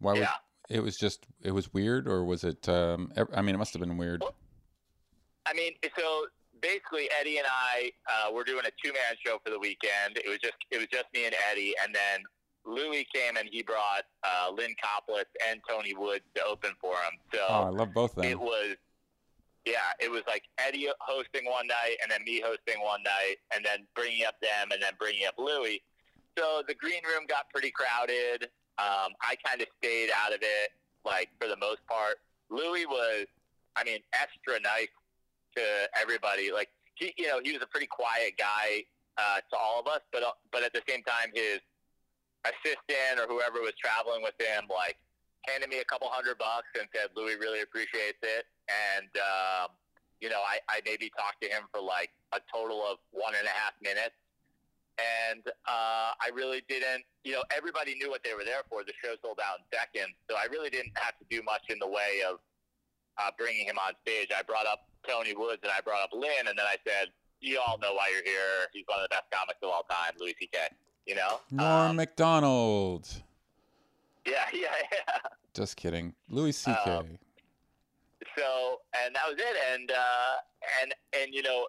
Why 0.00 0.14
Yeah. 0.14 0.32
It 0.70 0.80
was 0.82 0.96
just 0.96 1.26
it 1.42 1.50
was 1.50 1.72
weird 1.74 2.06
or 2.08 2.24
was 2.24 2.44
it 2.44 2.68
um 2.68 3.12
I 3.34 3.42
mean 3.42 3.54
it 3.54 3.58
must 3.58 3.72
have 3.74 3.80
been 3.80 3.98
weird. 3.98 4.22
I 5.46 5.52
mean, 5.54 5.72
so 5.98 6.26
basically, 6.62 7.08
Eddie 7.18 7.38
and 7.38 7.46
I 7.50 7.90
uh, 8.08 8.32
were 8.32 8.44
doing 8.44 8.64
a 8.66 8.70
two-man 8.84 9.16
show 9.24 9.38
for 9.44 9.50
the 9.50 9.58
weekend. 9.58 10.16
It 10.16 10.28
was 10.28 10.38
just 10.38 10.54
it 10.70 10.78
was 10.78 10.86
just 10.92 11.06
me 11.12 11.24
and 11.26 11.34
Eddie, 11.50 11.74
and 11.82 11.92
then 11.94 12.20
Louis 12.64 13.06
came 13.12 13.36
and 13.36 13.48
he 13.50 13.62
brought 13.62 14.04
uh, 14.22 14.50
Lynn 14.52 14.74
Koplitz 14.82 15.24
and 15.48 15.60
Tony 15.68 15.94
Woods 15.94 16.24
to 16.36 16.44
open 16.44 16.72
for 16.80 16.92
him. 16.92 17.18
So 17.34 17.40
Oh, 17.48 17.62
I 17.64 17.68
love 17.70 17.92
both 17.94 18.10
of 18.16 18.22
them. 18.22 18.30
it 18.30 18.38
was, 18.38 18.76
yeah, 19.64 19.90
it 19.98 20.10
was 20.10 20.22
like 20.28 20.44
Eddie 20.58 20.88
hosting 21.00 21.46
one 21.46 21.66
night, 21.66 21.96
and 22.02 22.12
then 22.12 22.20
me 22.24 22.40
hosting 22.44 22.80
one 22.84 23.02
night, 23.02 23.36
and 23.54 23.64
then 23.64 23.86
bringing 23.96 24.24
up 24.26 24.38
them, 24.40 24.70
and 24.72 24.80
then 24.80 24.92
bringing 24.98 25.26
up 25.26 25.34
Louis. 25.38 25.82
So 26.38 26.62
the 26.68 26.74
green 26.74 27.02
room 27.04 27.24
got 27.26 27.48
pretty 27.50 27.72
crowded. 27.72 28.50
Um, 28.78 29.12
I 29.20 29.36
kind 29.44 29.60
of 29.60 29.68
stayed 29.78 30.10
out 30.14 30.32
of 30.32 30.40
it, 30.42 30.70
like 31.04 31.28
for 31.40 31.48
the 31.48 31.56
most 31.56 31.86
part. 31.86 32.16
Louis 32.50 32.86
was, 32.86 33.26
I 33.76 33.84
mean, 33.84 34.00
extra 34.12 34.60
nice 34.60 34.92
to 35.56 35.62
everybody. 36.00 36.52
Like 36.52 36.70
he, 36.94 37.12
you 37.16 37.28
know, 37.28 37.40
he 37.42 37.52
was 37.52 37.62
a 37.62 37.66
pretty 37.66 37.86
quiet 37.86 38.34
guy 38.38 38.84
uh, 39.18 39.40
to 39.50 39.56
all 39.56 39.80
of 39.80 39.86
us, 39.86 40.00
but 40.12 40.22
uh, 40.22 40.32
but 40.52 40.62
at 40.62 40.72
the 40.72 40.82
same 40.88 41.02
time, 41.02 41.30
his 41.34 41.60
assistant 42.44 43.20
or 43.20 43.26
whoever 43.28 43.60
was 43.60 43.72
traveling 43.76 44.22
with 44.22 44.34
him, 44.40 44.64
like 44.68 44.96
handed 45.48 45.68
me 45.68 45.80
a 45.80 45.84
couple 45.84 46.08
hundred 46.10 46.38
bucks 46.38 46.68
and 46.78 46.88
said, 46.94 47.10
"Louis 47.16 47.36
really 47.36 47.60
appreciates 47.60 48.20
it." 48.22 48.46
And 48.68 49.10
um, 49.16 49.68
you 50.20 50.28
know, 50.28 50.40
I, 50.44 50.60
I 50.68 50.80
maybe 50.84 51.10
talked 51.16 51.40
to 51.42 51.48
him 51.48 51.64
for 51.72 51.80
like 51.80 52.10
a 52.32 52.40
total 52.52 52.84
of 52.84 52.98
one 53.10 53.34
and 53.36 53.46
a 53.46 53.50
half 53.50 53.72
minutes. 53.82 54.16
And 55.30 55.46
uh, 55.66 56.12
I 56.20 56.30
really 56.34 56.62
didn't, 56.68 57.04
you 57.24 57.32
know, 57.32 57.42
everybody 57.56 57.94
knew 57.94 58.10
what 58.10 58.22
they 58.24 58.34
were 58.34 58.44
there 58.44 58.62
for. 58.68 58.82
The 58.84 58.92
show 59.02 59.14
sold 59.22 59.38
out 59.44 59.58
in 59.60 59.64
seconds. 59.78 60.14
So 60.28 60.36
I 60.36 60.46
really 60.50 60.70
didn't 60.70 60.92
have 60.96 61.18
to 61.18 61.24
do 61.30 61.42
much 61.42 61.62
in 61.68 61.78
the 61.78 61.86
way 61.88 62.22
of 62.28 62.38
uh, 63.18 63.30
bringing 63.38 63.66
him 63.66 63.78
on 63.78 63.92
stage. 64.02 64.28
I 64.36 64.42
brought 64.42 64.66
up 64.66 64.88
Tony 65.08 65.34
Woods 65.34 65.60
and 65.62 65.72
I 65.72 65.80
brought 65.80 66.02
up 66.02 66.10
Lynn, 66.12 66.48
and 66.48 66.58
then 66.58 66.66
I 66.66 66.76
said, 66.86 67.08
"You 67.40 67.60
all 67.66 67.78
know 67.78 67.94
why 67.94 68.10
you're 68.12 68.24
here. 68.24 68.68
He's 68.72 68.84
one 68.86 68.98
of 68.98 69.04
the 69.04 69.14
best 69.14 69.24
comics 69.32 69.58
of 69.62 69.70
all 69.70 69.84
time, 69.90 70.12
Louis 70.20 70.34
C.K." 70.40 70.58
You 71.06 71.14
know? 71.16 71.40
Norm 71.50 71.90
Um, 71.90 71.96
Macdonald. 71.96 73.08
yeah, 74.26 74.44
yeah, 74.52 74.68
yeah. 74.92 75.18
Just 75.54 75.76
kidding. 75.76 76.14
Louis 76.28 76.52
C.K. 76.52 76.90
Um, 76.90 77.18
So, 78.36 78.80
and 79.04 79.14
that 79.14 79.24
was 79.28 79.36
it. 79.38 79.56
And 79.72 79.90
uh, 79.90 80.34
and 80.82 80.94
and 81.20 81.34
you 81.34 81.42
know, 81.42 81.66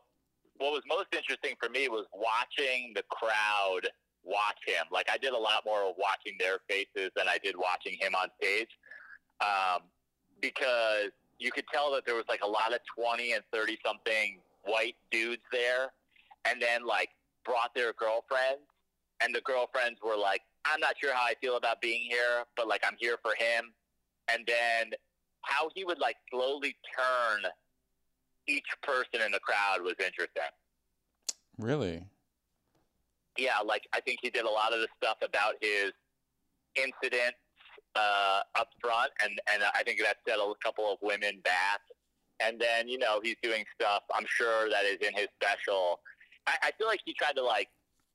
what 0.61 0.71
was 0.71 0.83
most 0.87 1.07
interesting 1.11 1.55
for 1.59 1.69
me 1.69 1.89
was 1.89 2.05
watching 2.13 2.93
the 2.95 3.03
crowd 3.09 3.89
watch 4.23 4.61
him. 4.65 4.85
Like 4.91 5.09
I 5.11 5.17
did 5.17 5.33
a 5.33 5.37
lot 5.37 5.63
more 5.65 5.93
watching 5.97 6.37
their 6.39 6.59
faces 6.69 7.11
than 7.15 7.27
I 7.27 7.37
did 7.43 7.55
watching 7.57 7.97
him 7.99 8.13
on 8.13 8.29
stage, 8.41 8.69
um, 9.41 9.81
because 10.39 11.09
you 11.39 11.51
could 11.51 11.65
tell 11.73 11.91
that 11.93 12.05
there 12.05 12.15
was 12.15 12.25
like 12.29 12.43
a 12.43 12.47
lot 12.47 12.73
of 12.73 12.79
twenty 12.95 13.33
and 13.33 13.43
thirty 13.51 13.77
something 13.85 14.39
white 14.63 14.95
dudes 15.09 15.41
there, 15.51 15.91
and 16.45 16.61
then 16.61 16.85
like 16.85 17.09
brought 17.43 17.73
their 17.75 17.93
girlfriends, 17.93 18.69
and 19.23 19.33
the 19.33 19.41
girlfriends 19.41 19.99
were 20.05 20.17
like, 20.17 20.41
"I'm 20.65 20.79
not 20.79 20.93
sure 21.01 21.13
how 21.13 21.25
I 21.25 21.33
feel 21.41 21.57
about 21.57 21.81
being 21.81 22.05
here, 22.07 22.45
but 22.55 22.67
like 22.67 22.81
I'm 22.85 22.97
here 22.99 23.17
for 23.21 23.33
him." 23.37 23.73
And 24.31 24.47
then 24.47 24.91
how 25.41 25.69
he 25.73 25.83
would 25.83 25.99
like 25.99 26.17
slowly 26.29 26.75
turn 26.95 27.49
each 28.51 28.67
person 28.81 29.25
in 29.25 29.31
the 29.31 29.39
crowd 29.39 29.81
was 29.81 29.95
interesting. 29.99 30.51
really? 31.57 32.03
Yeah, 33.37 33.59
like 33.65 33.87
I 33.93 34.01
think 34.01 34.19
he 34.21 34.29
did 34.29 34.43
a 34.43 34.49
lot 34.49 34.73
of 34.73 34.79
the 34.81 34.87
stuff 35.01 35.17
about 35.23 35.53
his 35.61 35.91
incidents 36.75 37.37
uh, 37.95 38.41
up 38.55 38.67
front, 38.81 39.11
and 39.23 39.39
and 39.53 39.63
I 39.73 39.83
think 39.83 39.99
that 40.03 40.17
set 40.27 40.37
a 40.37 40.53
couple 40.63 40.91
of 40.91 40.97
women 41.01 41.39
back. 41.43 41.79
And 42.43 42.59
then 42.59 42.87
you 42.89 42.97
know 42.97 43.21
he's 43.23 43.37
doing 43.41 43.63
stuff. 43.79 44.03
I'm 44.13 44.25
sure 44.27 44.69
that 44.69 44.83
is 44.83 44.97
in 45.07 45.13
his 45.15 45.27
special. 45.41 45.99
I, 46.45 46.55
I 46.63 46.71
feel 46.77 46.87
like 46.87 46.99
he 47.05 47.13
tried 47.13 47.35
to 47.37 47.43
like 47.43 47.69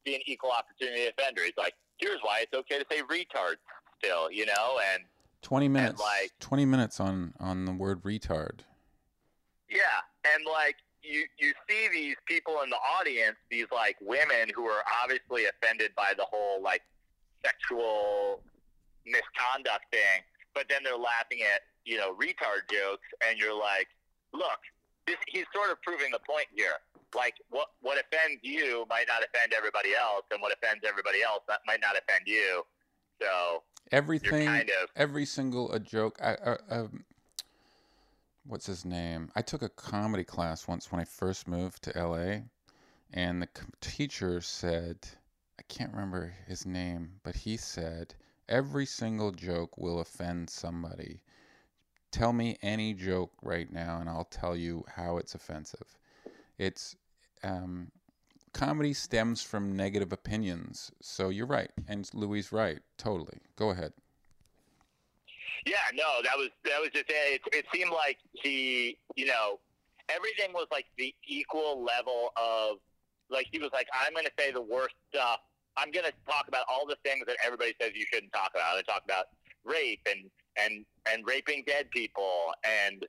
be 0.05 0.15
an 0.17 0.21
equal 0.27 0.51
opportunity 0.51 1.07
offender. 1.07 1.43
He's 1.45 1.53
like, 1.57 1.75
here's 1.99 2.19
why 2.23 2.41
it's 2.43 2.53
okay 2.53 2.79
to 2.79 2.85
say 2.91 3.01
retard 3.03 3.55
still, 4.03 4.31
you 4.31 4.45
know, 4.47 4.81
and 4.93 5.05
20 5.43 5.69
minutes. 5.69 6.01
like- 6.01 6.33
20 6.41 6.65
minutes 6.67 7.01
on 7.01 7.33
on 7.41 7.65
the 7.65 7.73
word 7.73 8.03
retard. 8.03 8.61
Yeah, 9.71 9.81
and 10.35 10.45
like 10.45 10.77
you 11.03 11.25
you 11.39 11.53
see 11.69 11.89
these 11.93 12.17
people 12.27 12.63
in 12.63 12.71
the 12.71 12.81
audience, 12.99 13.37
these 13.51 13.67
like 13.73 13.97
women 14.01 14.51
who 14.55 14.67
are 14.67 14.83
obviously 15.03 15.45
offended 15.47 15.93
by 15.97 16.13
the 16.17 16.25
whole 16.25 16.63
like 16.63 16.83
sexual 17.45 18.43
misconduct 19.05 19.87
thing, 19.93 20.23
but 20.55 20.67
then 20.69 20.83
they're 20.83 20.99
laughing 20.99 21.41
at 21.43 21.63
you 21.85 21.97
know 21.97 22.15
retard 22.15 22.67
jokes, 22.71 23.07
and 23.27 23.39
you're 23.39 23.59
like, 23.59 23.89
look, 24.33 24.61
this, 25.07 25.17
he's 25.29 25.47
sort 25.55 25.71
of 25.71 25.81
proving 25.83 26.11
the 26.11 26.21
point 26.29 26.47
here. 26.55 26.79
Like 27.15 27.35
what 27.51 27.69
what 27.81 27.99
offends 27.99 28.41
you 28.43 28.85
might 28.91 29.07
not 29.09 29.23
offend 29.23 29.55
everybody 29.57 29.91
else, 29.95 30.25
and 30.33 30.43
what 30.43 30.53
offends 30.53 30.85
everybody 30.87 31.23
else 31.23 31.43
that 31.49 31.61
might 31.67 31.81
not 31.81 31.97
offend 31.97 32.27
you. 32.27 32.65
So 33.21 33.63
Everything 33.93 34.47
kind 34.47 34.71
of 34.83 34.91
every 34.97 35.25
single 35.25 35.71
a 35.73 35.79
joke 35.79 36.19
I, 36.21 36.35
uh, 36.35 36.57
um, 36.69 37.05
what's 38.49 38.67
his 38.67 38.85
name? 38.85 39.31
I 39.35 39.43
took 39.43 39.63
a 39.63 39.69
comedy 39.69 40.25
class 40.25 40.69
once 40.69 40.93
when 40.93 41.01
i 41.01 41.05
first 41.05 41.49
moved 41.49 41.83
to 41.83 42.07
la 42.07 42.41
and 43.13 43.43
the 43.43 43.49
teacher 43.81 44.41
said 44.41 44.99
i 45.59 45.63
can't 45.69 45.93
remember 45.93 46.35
his 46.47 46.65
name 46.67 47.13
but 47.23 47.35
he 47.35 47.57
said 47.57 48.15
every 48.49 48.87
single 48.87 49.33
joke 49.33 49.77
will 49.77 50.01
offend 50.01 50.49
somebody. 50.49 51.23
Tell 52.13 52.33
me 52.33 52.57
any 52.63 52.95
joke 52.95 53.33
right 53.43 53.71
now 53.71 53.99
and 54.01 54.09
i'll 54.09 54.25
tell 54.25 54.57
you 54.57 54.85
how 54.95 55.17
it's 55.19 55.35
offensive. 55.35 55.99
It's 56.59 56.97
um, 57.43 57.91
comedy 58.53 58.95
stems 58.95 59.43
from 59.43 59.77
negative 59.77 60.13
opinions. 60.13 60.93
So 61.03 61.31
you're 61.31 61.47
right 61.47 61.71
and 61.89 62.09
louis 62.15 62.53
right 62.53 62.79
totally. 62.97 63.39
Go 63.57 63.71
ahead 63.71 63.93
Yeah, 65.67 65.75
no, 65.95 66.23
that 66.23 66.37
was 66.37 66.51
that 66.65 66.81
was 66.81 66.91
just 66.95 67.07
it. 67.09 67.43
It 67.53 67.67
seemed 67.75 67.91
like 67.91 68.19
he, 68.33 68.99
you 69.17 69.27
know, 69.27 69.59
everything 70.09 70.53
was 70.53 70.69
like 70.71 70.87
the 70.97 71.13
equal 71.27 71.83
level 71.83 72.31
of 72.37 72.79
like 73.31 73.49
he 73.51 73.59
was 73.59 73.71
like, 73.73 73.89
I'm 73.93 74.13
going 74.13 74.27
to 74.27 74.33
say 74.39 74.53
the 74.53 74.63
worst 74.63 74.95
stuff. 75.13 75.41
I'm 75.77 75.91
going 75.91 76.07
to 76.07 76.13
talk 76.31 76.47
about 76.47 76.65
all 76.71 76.87
the 76.87 76.97
things 77.05 77.25
that 77.27 77.37
everybody 77.45 77.75
says 77.81 77.91
you 77.95 78.07
shouldn't 78.13 78.33
talk 78.33 78.53
about. 78.55 78.79
I 78.79 78.83
talk 78.83 79.03
about 79.05 79.27
rape 79.65 80.01
and 80.09 80.31
and 80.57 80.85
and 81.13 81.27
raping 81.27 81.65
dead 81.67 81.91
people 81.91 82.53
and 82.65 83.05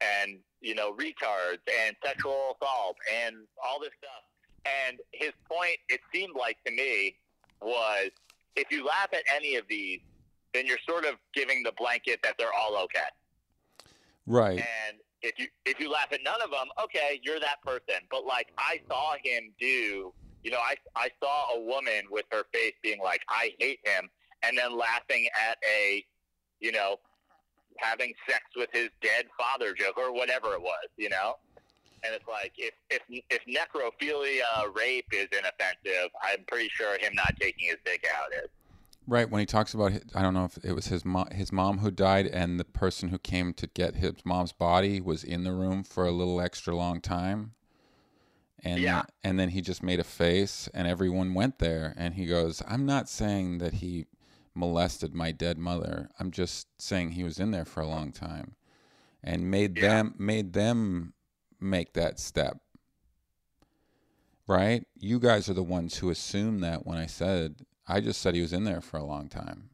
and 0.00 0.38
you 0.60 0.76
know 0.76 0.94
retards 0.94 1.58
and 1.86 1.96
sexual 2.04 2.56
assault 2.60 2.96
and 3.26 3.36
all 3.62 3.80
this 3.80 3.90
stuff. 3.98 4.22
And 4.86 4.98
his 5.12 5.32
point, 5.50 5.76
it 5.88 6.00
seemed 6.14 6.36
like 6.38 6.58
to 6.66 6.72
me, 6.72 7.16
was 7.60 8.10
if 8.54 8.70
you 8.70 8.84
laugh 8.84 9.08
at 9.12 9.22
any 9.34 9.56
of 9.56 9.64
these, 9.68 10.00
then 10.56 10.66
you're 10.66 10.78
sort 10.88 11.04
of 11.04 11.14
giving 11.34 11.62
the 11.62 11.72
blanket 11.78 12.20
that 12.22 12.34
they're 12.38 12.52
all 12.52 12.76
okay. 12.84 13.10
right 14.26 14.58
And 14.58 14.98
if 15.22 15.38
you 15.38 15.46
if 15.64 15.80
you 15.80 15.90
laugh 15.90 16.08
at 16.12 16.20
none 16.24 16.40
of 16.42 16.50
them, 16.50 16.68
okay, 16.82 17.20
you're 17.22 17.40
that 17.40 17.60
person. 17.62 18.02
But 18.10 18.24
like 18.24 18.48
I 18.58 18.80
saw 18.88 19.14
him 19.22 19.52
do, 19.58 20.12
you 20.42 20.50
know, 20.50 20.58
I 20.58 20.76
I 20.94 21.10
saw 21.22 21.56
a 21.56 21.60
woman 21.60 22.04
with 22.10 22.26
her 22.30 22.44
face 22.52 22.74
being 22.82 23.00
like, 23.00 23.22
I 23.28 23.52
hate 23.58 23.80
him, 23.84 24.08
and 24.42 24.56
then 24.56 24.76
laughing 24.76 25.28
at 25.48 25.58
a, 25.68 26.04
you 26.60 26.72
know, 26.72 26.96
having 27.78 28.12
sex 28.28 28.44
with 28.56 28.68
his 28.72 28.88
dead 29.02 29.26
father 29.38 29.74
joke 29.74 29.98
or 29.98 30.12
whatever 30.12 30.52
it 30.54 30.62
was, 30.62 30.88
you 30.96 31.08
know. 31.08 31.36
And 32.04 32.14
it's 32.14 32.28
like 32.28 32.52
if 32.56 32.74
if 32.90 33.02
if 33.30 33.42
necrophilia 33.46 34.74
rape 34.74 35.08
is 35.12 35.28
inoffensive, 35.32 36.10
I'm 36.22 36.44
pretty 36.46 36.68
sure 36.68 36.98
him 36.98 37.14
not 37.14 37.34
taking 37.40 37.68
his 37.68 37.78
dick 37.84 38.06
out 38.14 38.32
is. 38.44 38.50
Right 39.08 39.30
when 39.30 39.38
he 39.38 39.46
talks 39.46 39.72
about, 39.72 39.92
hi- 39.92 40.00
I 40.16 40.22
don't 40.22 40.34
know 40.34 40.44
if 40.44 40.58
it 40.64 40.72
was 40.72 40.86
his 40.88 41.04
mom, 41.04 41.30
his 41.30 41.52
mom 41.52 41.78
who 41.78 41.92
died, 41.92 42.26
and 42.26 42.58
the 42.58 42.64
person 42.64 43.10
who 43.10 43.18
came 43.18 43.52
to 43.54 43.68
get 43.68 43.96
his 43.96 44.14
mom's 44.24 44.52
body 44.52 45.00
was 45.00 45.22
in 45.22 45.44
the 45.44 45.52
room 45.52 45.84
for 45.84 46.04
a 46.06 46.10
little 46.10 46.40
extra 46.40 46.74
long 46.74 47.00
time, 47.00 47.54
and 48.64 48.80
Yeah. 48.82 49.04
and 49.22 49.38
then 49.38 49.50
he 49.50 49.60
just 49.60 49.82
made 49.82 50.00
a 50.00 50.04
face, 50.04 50.68
and 50.74 50.88
everyone 50.88 51.34
went 51.34 51.60
there, 51.60 51.94
and 51.96 52.14
he 52.14 52.26
goes, 52.26 52.62
"I'm 52.66 52.84
not 52.84 53.08
saying 53.08 53.58
that 53.58 53.74
he 53.74 54.06
molested 54.54 55.14
my 55.14 55.30
dead 55.30 55.56
mother. 55.56 56.08
I'm 56.18 56.32
just 56.32 56.66
saying 56.80 57.12
he 57.12 57.22
was 57.22 57.38
in 57.38 57.52
there 57.52 57.64
for 57.66 57.80
a 57.80 57.86
long 57.88 58.10
time, 58.10 58.56
and 59.22 59.48
made 59.50 59.76
Yeah. 59.76 59.82
them 59.82 60.14
made 60.18 60.52
them 60.52 61.14
make 61.60 61.92
that 61.94 62.18
step." 62.18 62.60
right? 64.48 64.86
You 64.94 65.18
guys 65.18 65.48
are 65.48 65.54
the 65.54 65.62
ones 65.64 65.96
who 65.98 66.08
assume 66.08 66.60
that 66.60 66.86
when 66.86 66.98
I 66.98 67.06
said 67.06 67.66
I 67.88 68.00
just 68.00 68.20
said 68.20 68.34
he 68.34 68.40
was 68.40 68.52
in 68.52 68.64
there 68.64 68.80
for 68.80 68.96
a 68.98 69.04
long 69.04 69.28
time. 69.28 69.70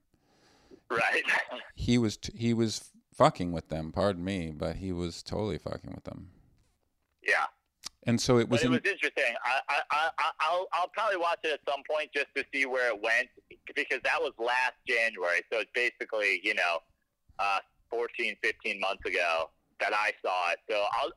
Right. 0.91 1.23
He 1.75 1.99
was 1.99 2.17
t- 2.19 2.37
he 2.37 2.55
was 2.55 2.91
fucking 3.15 3.51
with 3.51 3.69
them. 3.69 3.91
Pardon 3.91 4.25
me, 4.25 4.53
but 4.55 4.77
he 4.77 4.93
was 4.93 5.23
totally 5.23 5.59
fucking 5.59 5.91
with 5.93 6.05
them. 6.05 6.29
Yeah. 7.27 7.47
And 8.05 8.21
so 8.21 8.39
it 8.39 8.49
was. 8.49 8.61
But 8.61 8.65
it 8.65 8.67
in- 8.67 8.73
was 8.73 8.93
interesting. 8.93 9.35
I, 9.45 9.61
I, 9.69 9.81
I, 10.19 10.31
I'll, 10.41 10.67
I'll 10.73 10.89
probably 10.89 11.17
watch 11.17 11.39
it 11.45 11.53
at 11.53 11.61
some 11.69 11.83
point 11.91 12.11
just 12.15 12.29
to 12.37 12.45
see 12.53 12.67
where 12.67 12.89
it 12.89 13.03
went 13.03 13.29
because 13.75 14.01
that 14.05 14.21
was 14.21 14.33
last 14.39 14.75
January. 14.87 15.41
So 15.53 15.59
it's 15.61 15.71
basically, 15.75 16.41
you 16.45 16.55
know, 16.55 16.79
uh, 17.39 17.59
14, 17.91 18.37
15 18.43 18.79
months 18.79 19.05
ago 19.05 19.51
that 19.81 19.93
I 19.93 20.13
saw 20.25 20.53
it. 20.53 20.59
So 20.71 20.85
I'll, 20.93 21.13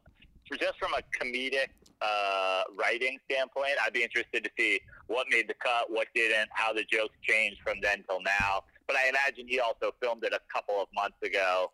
just 0.53 0.77
from 0.79 0.91
a 0.93 1.01
comedic 1.17 1.69
uh, 2.01 2.63
writing 2.77 3.17
standpoint, 3.29 3.73
I'd 3.83 3.93
be 3.93 4.03
interested 4.03 4.43
to 4.43 4.49
see 4.57 4.79
what 5.07 5.27
made 5.29 5.47
the 5.47 5.55
cut, 5.55 5.89
what 5.89 6.07
didn't, 6.13 6.49
how 6.51 6.73
the 6.73 6.83
jokes 6.83 7.15
changed 7.23 7.61
from 7.63 7.75
then 7.81 8.03
till 8.07 8.21
now. 8.21 8.63
But 8.87 8.97
I 8.97 9.09
imagine 9.09 9.47
he 9.47 9.59
also 9.59 9.91
filmed 10.01 10.23
it 10.23 10.33
a 10.33 10.39
couple 10.53 10.79
of 10.81 10.87
months 10.93 11.17
ago. 11.23 11.71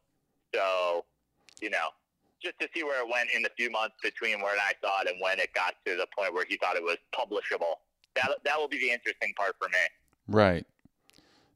So, 0.55 1.05
you 1.61 1.69
know, 1.69 1.89
just 2.41 2.59
to 2.59 2.67
see 2.73 2.83
where 2.83 3.03
it 3.03 3.09
went 3.11 3.29
in 3.35 3.43
the 3.43 3.49
few 3.57 3.69
months 3.69 3.95
between 4.01 4.41
when 4.41 4.55
I 4.59 4.73
saw 4.83 5.01
it 5.01 5.09
and 5.09 5.17
when 5.21 5.39
it 5.39 5.53
got 5.53 5.75
to 5.85 5.95
the 5.95 6.07
point 6.17 6.33
where 6.33 6.45
he 6.47 6.57
thought 6.57 6.75
it 6.75 6.83
was 6.83 6.97
publishable. 7.13 7.75
That 8.15 8.29
that 8.43 8.57
will 8.57 8.67
be 8.67 8.79
the 8.79 8.91
interesting 8.91 9.33
part 9.37 9.55
for 9.59 9.69
me. 9.69 9.77
Right. 10.27 10.65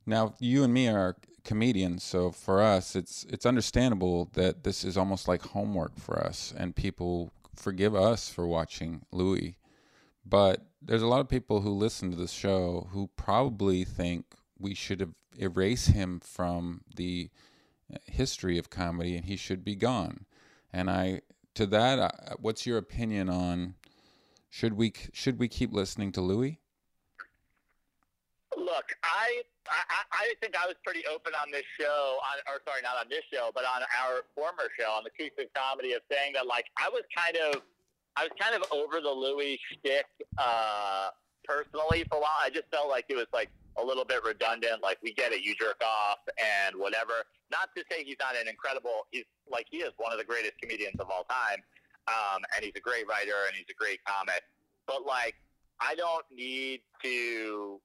Now, 0.06 0.36
you 0.40 0.64
and 0.64 0.74
me 0.74 0.88
are 0.88 1.16
comedians, 1.46 2.04
so 2.04 2.32
for 2.32 2.62
us, 2.62 2.96
it's 2.96 3.26
it's 3.30 3.46
understandable 3.46 4.30
that 4.34 4.64
this 4.64 4.84
is 4.84 4.98
almost 4.98 5.28
like 5.28 5.42
homework 5.42 5.98
for 5.98 6.20
us, 6.20 6.54
and 6.58 6.76
people 6.76 7.32
forgive 7.56 7.96
us 7.96 8.30
for 8.30 8.46
watching 8.46 9.04
Louis. 9.12 9.58
But 10.26 10.66
there's 10.82 11.04
a 11.04 11.08
lot 11.08 11.22
of 11.22 11.30
people 11.30 11.62
who 11.62 11.70
listen 11.70 12.12
to 12.12 12.18
this 12.18 12.32
show 12.32 12.88
who 12.92 13.10
probably 13.16 13.86
think 13.86 14.26
we 14.58 14.74
should 14.74 15.14
erase 15.38 15.88
him 15.88 16.20
from 16.20 16.82
the 16.96 17.30
history 18.06 18.58
of 18.58 18.70
comedy, 18.70 19.16
and 19.16 19.26
he 19.26 19.36
should 19.36 19.64
be 19.64 19.76
gone. 19.76 20.26
And 20.74 20.90
I, 20.90 21.22
to 21.54 21.66
that, 21.68 22.38
what's 22.40 22.66
your 22.66 22.78
opinion 22.78 23.30
on 23.30 23.76
should 24.50 24.74
we 24.74 24.94
should 25.14 25.40
we 25.40 25.48
keep 25.48 25.74
listening 25.74 26.12
to 26.14 26.22
Louis? 26.22 26.60
Look, 28.76 28.92
I, 29.08 29.40
I 29.72 30.04
I 30.12 30.26
think 30.44 30.60
I 30.60 30.68
was 30.68 30.76
pretty 30.84 31.08
open 31.08 31.32
on 31.40 31.48
this 31.50 31.64
show, 31.80 32.20
on, 32.20 32.44
or 32.52 32.60
sorry, 32.68 32.84
not 32.84 33.00
on 33.00 33.08
this 33.08 33.24
show, 33.32 33.52
but 33.56 33.64
on 33.64 33.88
our 34.04 34.28
former 34.36 34.68
show, 34.78 34.92
on 34.92 35.08
the 35.08 35.12
Acoustic 35.16 35.48
Comedy, 35.56 35.94
of 35.94 36.02
saying 36.12 36.34
that 36.36 36.46
like 36.46 36.66
I 36.76 36.90
was 36.92 37.04
kind 37.16 37.40
of, 37.40 37.64
I 38.20 38.28
was 38.28 38.36
kind 38.36 38.52
of 38.52 38.68
over 38.76 39.00
the 39.00 39.10
Louis 39.10 39.58
shtick 39.72 40.12
uh, 40.38 41.16
personally 41.48 42.04
for 42.12 42.20
a 42.20 42.22
while. 42.22 42.36
I 42.44 42.50
just 42.50 42.68
felt 42.68 42.90
like 42.90 43.06
it 43.08 43.16
was 43.16 43.32
like 43.32 43.48
a 43.80 43.84
little 43.84 44.04
bit 44.04 44.26
redundant. 44.26 44.84
Like 44.84 45.00
we 45.02 45.14
get 45.14 45.32
it, 45.32 45.40
you 45.40 45.56
jerk 45.56 45.80
off 45.80 46.20
and 46.36 46.76
whatever. 46.76 47.24
Not 47.48 47.72
to 47.78 47.84
say 47.90 48.04
he's 48.04 48.20
not 48.20 48.36
an 48.36 48.50
incredible. 48.52 49.08
He's 49.12 49.24
like 49.50 49.68
he 49.72 49.88
is 49.88 49.96
one 49.96 50.12
of 50.12 50.20
the 50.20 50.28
greatest 50.28 50.60
comedians 50.60 51.00
of 51.00 51.08
all 51.10 51.24
time, 51.32 51.64
um, 52.12 52.44
and 52.54 52.66
he's 52.66 52.76
a 52.76 52.84
great 52.84 53.08
writer 53.08 53.48
and 53.48 53.56
he's 53.56 53.72
a 53.72 53.78
great 53.80 54.04
comic. 54.04 54.44
But 54.86 55.08
like, 55.08 55.36
I 55.80 55.96
don't 55.96 56.26
need 56.28 56.82
to 57.04 57.80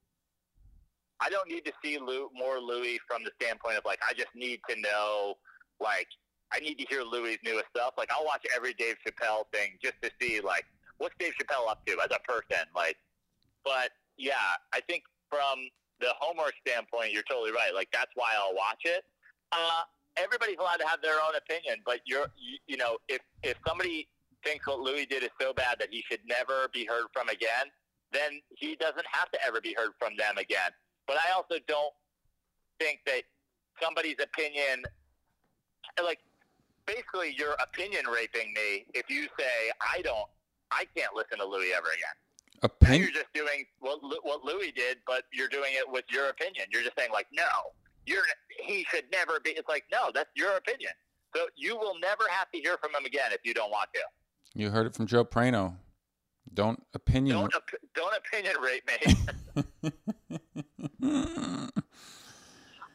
I 1.21 1.29
don't 1.29 1.47
need 1.47 1.65
to 1.65 1.71
see 1.83 1.97
Lou, 1.99 2.29
more 2.33 2.59
Louis 2.59 2.99
from 3.07 3.23
the 3.23 3.31
standpoint 3.39 3.77
of 3.77 3.85
like 3.85 3.99
I 4.07 4.13
just 4.13 4.33
need 4.35 4.59
to 4.69 4.75
know 4.79 5.35
like 5.79 6.07
I 6.51 6.59
need 6.59 6.75
to 6.79 6.85
hear 6.89 7.03
Louis' 7.03 7.37
newest 7.43 7.67
stuff. 7.75 7.93
Like 7.97 8.09
I'll 8.11 8.25
watch 8.25 8.45
every 8.55 8.73
Dave 8.73 8.95
Chappelle 9.05 9.45
thing 9.53 9.77
just 9.81 9.95
to 10.01 10.09
see 10.19 10.41
like 10.41 10.65
what's 10.97 11.15
Dave 11.19 11.33
Chappelle 11.39 11.69
up 11.69 11.85
to 11.85 11.93
as 11.93 12.09
a 12.11 12.19
person. 12.27 12.65
Like, 12.75 12.97
but 13.63 13.91
yeah, 14.17 14.57
I 14.73 14.81
think 14.81 15.03
from 15.29 15.69
the 15.99 16.09
homework 16.19 16.53
standpoint, 16.65 17.13
you're 17.13 17.23
totally 17.29 17.51
right. 17.51 17.71
Like 17.73 17.89
that's 17.93 18.11
why 18.15 18.31
I'll 18.35 18.55
watch 18.55 18.81
it. 18.85 19.03
Uh, 19.51 19.83
everybody's 20.17 20.57
allowed 20.59 20.77
to 20.77 20.87
have 20.87 21.01
their 21.01 21.15
own 21.15 21.35
opinion, 21.37 21.77
but 21.85 21.99
you're 22.05 22.27
you, 22.37 22.57
you 22.67 22.77
know 22.77 22.97
if 23.07 23.21
if 23.43 23.57
somebody 23.67 24.07
thinks 24.43 24.65
what 24.65 24.79
Louis 24.79 25.05
did 25.05 25.23
is 25.23 25.29
so 25.39 25.53
bad 25.53 25.77
that 25.79 25.89
he 25.91 26.03
should 26.09 26.21
never 26.25 26.67
be 26.73 26.85
heard 26.85 27.05
from 27.13 27.29
again, 27.29 27.69
then 28.11 28.41
he 28.49 28.75
doesn't 28.75 29.05
have 29.11 29.29
to 29.31 29.39
ever 29.45 29.61
be 29.61 29.75
heard 29.77 29.91
from 29.99 30.17
them 30.17 30.37
again. 30.37 30.71
But 31.11 31.19
I 31.27 31.35
also 31.35 31.55
don't 31.67 31.93
think 32.79 33.01
that 33.05 33.23
somebody's 33.83 34.15
opinion, 34.23 34.83
like, 36.01 36.19
basically 36.85 37.35
you're 37.37 37.55
opinion 37.61 38.05
raping 38.07 38.53
me 38.53 38.85
if 38.93 39.09
you 39.09 39.23
say 39.37 39.71
I 39.81 40.01
don't, 40.03 40.29
I 40.71 40.85
can't 40.95 41.13
listen 41.13 41.39
to 41.39 41.45
Louis 41.45 41.73
ever 41.75 41.87
again. 41.87 42.63
Opinion. 42.63 43.01
you're 43.01 43.11
just 43.11 43.33
doing 43.33 43.65
what 43.79 43.99
what 44.23 44.45
Louis 44.45 44.71
did, 44.71 44.99
but 45.05 45.23
you're 45.33 45.49
doing 45.49 45.71
it 45.73 45.83
with 45.85 46.05
your 46.09 46.29
opinion. 46.29 46.67
You're 46.71 46.83
just 46.83 46.97
saying 46.97 47.09
like, 47.11 47.27
no, 47.33 47.43
you're 48.05 48.23
he 48.63 48.85
should 48.89 49.05
never 49.11 49.41
be. 49.43 49.49
It's 49.49 49.67
like, 49.67 49.83
no, 49.91 50.11
that's 50.13 50.29
your 50.35 50.55
opinion. 50.55 50.91
So 51.35 51.47
you 51.57 51.75
will 51.75 51.99
never 51.99 52.23
have 52.29 52.49
to 52.51 52.57
hear 52.59 52.77
from 52.77 52.91
him 52.95 53.03
again 53.03 53.33
if 53.33 53.41
you 53.43 53.53
don't 53.53 53.71
want 53.71 53.89
to. 53.95 54.01
You 54.53 54.69
heard 54.69 54.85
it 54.85 54.93
from 54.93 55.07
Joe 55.07 55.25
Prano. 55.25 55.75
Don't 56.53 56.81
opinion. 56.93 57.35
Don't 57.35 57.53
op- 57.53 57.69
don't 57.95 58.13
opinion 58.15 58.55
rape 58.61 58.87
me. 58.87 59.91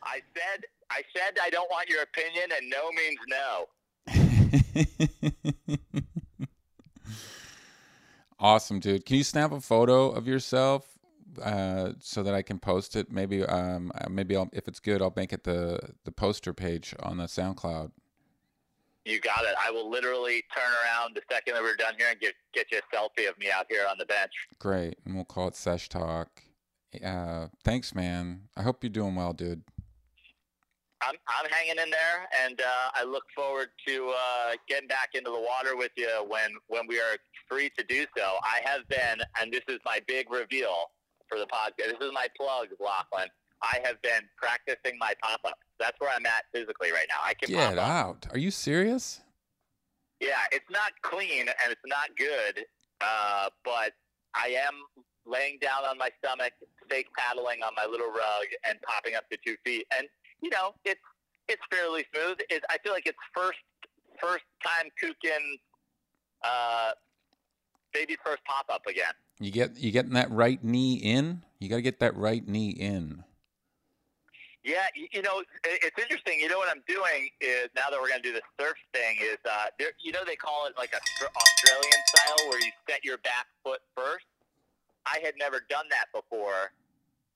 I 0.03 0.21
said 0.35 0.65
I 0.91 1.03
said 1.15 1.39
I 1.43 1.51
don't 1.51 1.71
want 1.71 1.89
your 1.89 2.03
opinion, 2.03 2.51
and 2.57 2.71
no 2.71 2.91
means 2.93 3.19
no. 3.29 3.67
awesome, 8.39 8.81
dude. 8.81 9.05
Can 9.05 9.17
you 9.17 9.25
snap 9.25 9.53
a 9.53 9.61
photo 9.61 10.11
of 10.11 10.27
yourself 10.27 10.99
uh, 11.43 11.93
so 12.01 12.23
that 12.23 12.35
I 12.35 12.43
can 12.43 12.59
post 12.59 12.97
it? 12.97 13.11
Maybe, 13.11 13.45
um, 13.45 13.93
uh, 13.95 14.09
maybe 14.09 14.37
I'll, 14.37 14.49
if 14.53 14.69
it's 14.69 14.81
good, 14.81 15.03
I'll 15.03 15.13
make 15.17 15.33
it 15.33 15.45
the 15.45 15.79
the 16.05 16.13
poster 16.13 16.53
page 16.53 16.95
on 17.03 17.19
the 17.19 17.25
SoundCloud. 17.25 17.91
You 19.05 19.21
got 19.21 19.45
it. 19.45 19.55
I 19.65 19.71
will 19.71 19.89
literally 19.89 20.43
turn 20.53 20.73
around 20.85 21.15
the 21.15 21.23
second 21.31 21.55
that 21.55 21.63
we're 21.63 21.77
done 21.77 21.95
here 21.97 22.09
and 22.11 22.21
get 22.21 22.35
get 22.53 22.67
you 22.73 22.79
a 22.79 22.95
selfie 22.95 23.29
of 23.29 23.39
me 23.39 23.47
out 23.55 23.67
here 23.69 23.87
on 23.89 23.99
the 23.99 24.07
bench. 24.07 24.33
Great, 24.59 24.99
and 25.05 25.15
we'll 25.15 25.25
call 25.25 25.49
it 25.49 25.57
Sesh 25.57 25.89
Talk. 25.89 26.43
Uh, 27.05 27.49
thanks, 27.65 27.95
man. 27.95 28.49
I 28.57 28.63
hope 28.63 28.83
you're 28.83 28.91
doing 28.91 29.15
well, 29.15 29.33
dude. 29.33 29.63
I'm 31.03 31.15
I'm 31.29 31.51
hanging 31.51 31.79
in 31.83 31.91
there, 31.91 32.29
and 32.45 32.61
uh, 32.61 32.91
I 32.95 33.05
look 33.05 33.25
forward 33.35 33.69
to 33.87 34.13
uh, 34.17 34.53
getting 34.69 34.89
back 34.89 35.11
into 35.15 35.31
the 35.31 35.41
water 35.41 35.77
with 35.77 35.93
you 35.97 36.09
when 36.27 36.51
when 36.69 36.87
we 36.87 36.99
are 36.99 37.17
free 37.49 37.71
to 37.79 37.85
do 37.85 38.07
so. 38.17 38.37
I 38.43 38.61
have 38.65 38.89
been, 38.89 39.21
and 39.41 39.53
this 39.53 39.63
is 39.69 39.79
my 39.85 40.01
big 40.07 40.31
reveal 40.31 40.91
for 41.29 41.39
the 41.39 41.47
podcast. 41.47 41.99
This 41.99 42.09
is 42.09 42.13
my 42.15 42.29
plug, 42.37 42.69
Lachlan. 42.81 43.29
I 43.63 43.81
have 43.85 44.01
been 44.03 44.23
practicing 44.37 44.99
my 44.99 45.15
pop 45.23 45.41
up. 45.45 45.59
That's 45.79 45.99
where 46.01 46.11
I'm 46.15 46.27
at 46.27 46.45
physically 46.53 46.93
right 46.93 47.07
now. 47.09 47.21
I 47.23 47.35
can 47.35 47.51
Get 47.51 47.79
out. 47.79 48.27
Are 48.31 48.39
you 48.39 48.51
serious? 48.51 49.21
Yeah, 50.21 50.45
it's 50.51 50.71
not 50.71 50.93
clean 51.03 51.41
and 51.41 51.71
it's 51.71 51.81
not 51.87 52.17
good, 52.17 52.65
uh, 53.01 53.51
but 53.65 53.93
I 54.35 54.49
am 54.49 54.75
laying 55.27 55.59
down 55.61 55.85
on 55.85 55.99
my 55.99 56.11
stomach, 56.23 56.53
paddling 57.17 57.63
on 57.63 57.73
my 57.77 57.87
little 57.87 58.09
rug, 58.09 58.47
and 58.69 58.81
popping 58.83 59.15
up 59.15 59.29
to 59.31 59.39
two 59.45 59.57
feet. 59.65 59.87
And 59.97 60.07
you 60.41 60.51
know, 60.51 60.75
it's 60.85 61.01
it's 61.49 61.63
fairly 61.71 62.05
smooth. 62.13 62.39
It, 62.51 62.63
I 62.71 62.79
feel 62.79 62.93
like 62.93 63.07
it's 63.07 63.19
first 63.35 63.59
first 64.21 64.45
time 64.65 64.91
kookin, 65.03 65.59
uh, 66.43 66.93
baby's 67.93 68.19
first 68.25 68.45
pop 68.45 68.67
up 68.73 68.87
again. 68.87 69.13
You 69.39 69.51
get 69.51 69.77
you 69.77 69.91
getting 69.91 70.15
that 70.15 70.31
right 70.31 70.63
knee 70.63 70.95
in? 70.95 71.43
You 71.59 71.69
got 71.69 71.77
to 71.77 71.83
get 71.83 72.01
that 72.01 72.17
right 72.17 72.47
knee 72.47 72.71
in. 72.71 73.25
Yeah, 74.65 74.91
you, 74.97 75.07
you 75.13 75.23
know, 75.23 75.41
it, 75.41 75.47
it's 75.63 75.99
interesting. 75.99 76.41
You 76.41 76.49
know 76.49 76.59
what 76.59 76.69
I'm 76.69 76.83
doing 76.89 77.31
is 77.41 77.69
now 77.77 77.87
that 77.89 78.01
we're 78.01 78.09
going 78.09 78.21
to 78.23 78.29
do 78.29 78.35
the 78.35 78.43
surf 78.59 78.75
thing 78.93 79.17
is, 79.23 79.39
uh, 79.49 79.67
there, 79.79 79.95
you 80.03 80.11
know, 80.11 80.25
they 80.27 80.35
call 80.35 80.67
it 80.67 80.75
like 80.77 80.93
a 80.93 80.99
Australian 81.23 82.01
style 82.09 82.49
where 82.49 82.59
you 82.59 82.73
set 82.91 83.05
your 83.05 83.19
back 83.19 83.47
foot 83.63 83.79
first. 83.97 84.27
I 85.07 85.19
had 85.25 85.35
never 85.39 85.63
done 85.71 85.87
that 85.91 86.07
before, 86.13 86.73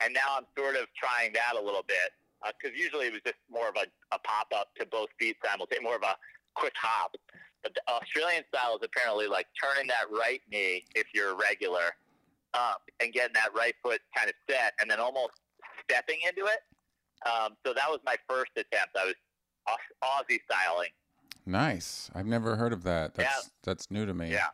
and 0.02 0.12
now 0.12 0.36
I'm 0.36 0.44
sort 0.58 0.76
of 0.76 0.86
trying 0.94 1.32
that 1.34 1.54
a 1.60 1.62
little 1.62 1.84
bit 1.86 2.12
because 2.60 2.76
usually 2.76 3.06
it 3.06 3.12
was 3.12 3.22
just 3.24 3.38
more 3.50 3.68
of 3.68 3.76
a, 3.76 3.86
a 4.14 4.18
pop 4.18 4.48
up 4.54 4.74
to 4.76 4.86
both 4.86 5.08
feet 5.18 5.36
simultaneously, 5.44 5.84
more 5.84 5.96
of 5.96 6.02
a 6.02 6.16
quick 6.54 6.72
hop. 6.76 7.14
But 7.62 7.74
the 7.74 7.82
Australian 7.92 8.44
style 8.52 8.76
is 8.76 8.80
apparently 8.82 9.26
like 9.28 9.46
turning 9.62 9.86
that 9.88 10.04
right 10.10 10.40
knee 10.50 10.84
if 10.94 11.06
you're 11.14 11.30
a 11.30 11.34
regular 11.36 11.92
up 12.54 12.82
and 13.00 13.12
getting 13.12 13.34
that 13.34 13.50
right 13.54 13.74
foot 13.82 14.00
kind 14.16 14.28
of 14.28 14.34
set, 14.48 14.72
and 14.80 14.90
then 14.90 14.98
almost 14.98 15.32
stepping 15.88 16.18
into 16.26 16.46
it. 16.46 16.60
Um, 17.26 17.56
so 17.64 17.74
that 17.74 17.88
was 17.88 18.00
my 18.04 18.16
first 18.28 18.52
attempt. 18.56 18.96
I 18.98 19.04
was 19.04 19.14
Aussie 20.02 20.40
styling. 20.50 20.88
Nice. 21.46 22.10
I've 22.14 22.26
never 22.26 22.56
heard 22.56 22.72
of 22.72 22.82
that. 22.84 23.14
That's 23.14 23.44
Yeah. 23.44 23.50
that's 23.62 23.90
new 23.90 24.06
to 24.06 24.14
me. 24.14 24.30
Yeah. 24.32 24.48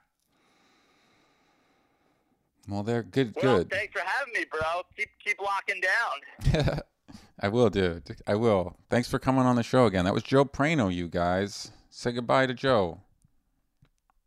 Well, 2.68 2.83
they're 2.83 3.02
good. 3.02 3.35
Well, 3.42 3.59
good. 3.59 3.70
thanks 3.70 3.92
for 3.92 4.05
having 4.05 4.33
me, 4.35 4.44
bro. 4.50 4.83
Keep 4.96 5.09
keep 5.24 5.38
locking 5.40 5.81
down. 5.81 6.81
I 7.40 7.48
will, 7.48 7.70
dude. 7.70 8.02
I 8.26 8.35
will. 8.35 8.76
Thanks 8.90 9.09
for 9.11 9.18
coming 9.18 9.44
on 9.44 9.57
the 9.57 9.62
show 9.62 9.87
again. 9.87 10.05
That 10.05 10.14
was 10.14 10.22
Joe 10.22 10.44
Prano, 10.44 10.92
you 10.92 11.07
guys. 11.09 11.70
Say 11.90 12.12
goodbye 12.12 12.46
to 12.46 12.55
Joe. 12.55 13.00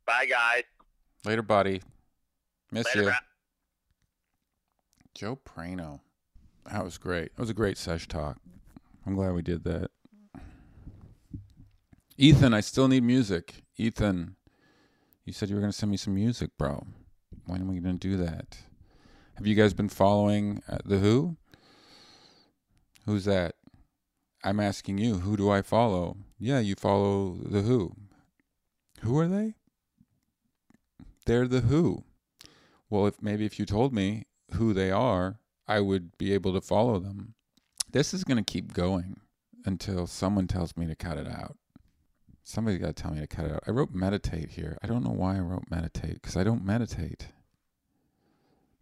Bye, 0.06 0.26
guys. 0.30 0.64
Later, 1.26 1.42
buddy. 1.42 1.82
Miss 2.72 2.86
Later, 2.88 3.00
you. 3.00 3.06
bro. 3.06 3.14
Joe 5.16 5.40
Prano. 5.44 6.00
That 6.72 6.84
was 6.84 6.98
great. 6.98 7.26
It 7.26 7.40
was 7.40 7.50
a 7.50 7.54
great 7.54 7.78
sesh 7.78 8.08
talk. 8.08 8.38
I'm 9.06 9.16
glad 9.16 9.34
we 9.34 9.42
did 9.42 9.64
that. 9.64 9.90
Ethan, 12.18 12.54
I 12.54 12.60
still 12.60 12.88
need 12.88 13.04
music. 13.04 13.64
Ethan, 13.78 14.36
you 15.26 15.34
said 15.34 15.50
you 15.50 15.56
were 15.56 15.62
going 15.62 15.72
to 15.72 15.78
send 15.78 15.90
me 15.90 15.98
some 15.98 16.14
music, 16.14 16.52
bro. 16.58 16.86
When 17.50 17.64
are 17.64 17.66
we 17.66 17.80
going 17.80 17.98
to 17.98 18.08
do 18.08 18.16
that? 18.18 18.58
Have 19.34 19.48
you 19.48 19.56
guys 19.56 19.74
been 19.74 19.90
following 19.90 20.62
uh, 20.70 20.78
The 20.86 21.00
Who? 21.00 21.36
Who's 23.08 23.26
that? 23.26 23.56
I'm 24.44 24.60
asking 24.60 25.00
you, 25.00 25.16
who 25.16 25.36
do 25.36 25.50
I 25.50 25.64
follow? 25.64 26.18
Yeah, 26.38 26.60
you 26.60 26.76
follow 26.76 27.40
The 27.44 27.64
Who. 27.64 27.96
Who 29.02 29.18
are 29.18 29.28
they? 29.28 29.56
They're 31.26 31.48
The 31.48 31.62
Who. 31.62 32.04
Well, 32.88 33.08
if 33.08 33.20
maybe 33.20 33.48
if 33.48 33.58
you 33.58 33.66
told 33.66 33.94
me 33.94 34.28
who 34.54 34.72
they 34.72 34.92
are, 34.92 35.40
I 35.68 35.80
would 35.80 36.20
be 36.20 36.32
able 36.34 36.54
to 36.54 36.62
follow 36.62 37.00
them. 37.00 37.34
This 37.92 38.14
is 38.14 38.24
going 38.24 38.38
to 38.38 38.44
keep 38.44 38.74
going 38.74 39.22
until 39.66 40.06
someone 40.06 40.46
tells 40.46 40.78
me 40.78 40.86
to 40.86 40.96
cut 40.96 41.18
it 41.18 41.28
out. 41.28 41.58
Somebody's 42.44 42.80
got 42.80 42.96
to 42.96 43.02
tell 43.02 43.12
me 43.12 43.22
to 43.22 43.28
cut 43.28 43.46
it 43.46 43.52
out. 43.54 43.64
I 43.66 43.72
wrote 43.72 43.92
meditate 43.92 44.52
here. 44.52 44.78
I 44.84 44.88
don't 44.88 45.04
know 45.04 45.14
why 45.14 45.38
I 45.38 45.40
wrote 45.40 45.66
meditate 45.72 46.14
because 46.14 46.38
I 46.38 46.44
don't 46.44 46.64
meditate. 46.64 47.30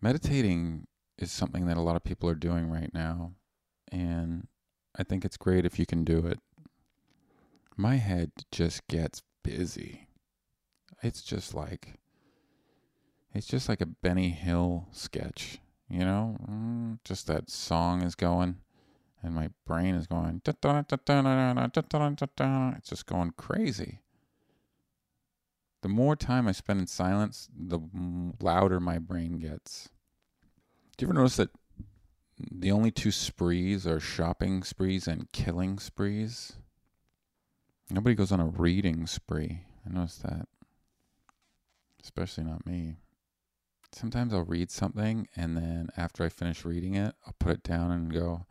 Meditating 0.02 0.86
is 1.18 1.32
something 1.32 1.66
that 1.66 1.78
a 1.78 1.82
lot 1.82 1.96
of 1.96 2.04
people 2.04 2.30
are 2.30 2.36
doing 2.36 2.70
right 2.70 2.94
now, 2.94 3.34
and 3.92 4.48
I 4.96 5.04
think 5.04 5.26
it's 5.26 5.38
great 5.38 5.66
if 5.66 5.80
you 5.80 5.86
can 5.86 6.04
do 6.04 6.26
it. 6.26 6.40
My 7.76 7.96
head 7.96 8.32
just 8.52 8.88
gets 8.88 9.24
busy. 9.44 10.08
It's 11.02 11.22
just 11.22 11.54
like 11.54 12.00
it's 13.34 13.48
just 13.48 13.70
like 13.70 13.82
a 13.82 13.86
Benny 13.86 14.30
Hill 14.30 14.88
sketch, 14.92 15.60
you 15.90 16.00
know? 16.00 16.38
Mm, 16.50 17.00
Just 17.04 17.28
that 17.28 17.50
song 17.52 18.02
is 18.02 18.16
going, 18.16 18.58
and 19.22 19.36
my 19.36 19.50
brain 19.66 19.94
is 19.96 20.08
going. 20.08 20.42
It's 22.78 22.90
just 22.90 23.06
going 23.06 23.32
crazy. 23.38 24.00
The 25.88 25.94
more 25.94 26.18
time 26.18 26.50
I 26.50 26.52
spend 26.52 26.82
in 26.82 26.88
silence, 26.88 27.48
the 27.58 27.80
louder 28.42 28.82
my 28.82 29.00
brain 29.00 29.40
gets. 29.40 29.88
Do 30.98 31.06
you 31.06 31.08
ever 31.08 31.18
notice 31.18 31.38
that 31.38 31.52
the 32.52 32.72
only 32.72 32.92
two 32.92 33.10
sprees 33.10 33.88
are 33.88 34.02
shopping 34.02 34.64
sprees 34.64 35.08
and 35.08 35.32
killing 35.32 35.80
sprees? 35.80 36.58
Nobody 37.90 38.16
goes 38.16 38.34
on 38.34 38.42
a 38.42 38.48
reading 38.48 39.08
spree. 39.08 39.62
I 39.86 39.94
noticed 39.94 40.24
that. 40.24 40.50
Especially 42.04 42.44
not 42.44 42.66
me 42.66 42.98
sometimes 43.94 44.34
I'll 44.34 44.44
read 44.44 44.70
something 44.70 45.30
and 45.38 45.56
then 45.56 45.88
after 45.96 46.26
I 46.26 46.28
finish 46.28 46.66
reading 46.66 46.96
it, 46.96 47.16
I'll 47.26 47.36
put 47.40 47.54
it 47.54 47.64
down 47.64 47.92
and 47.92 48.14
go, 48.14 48.46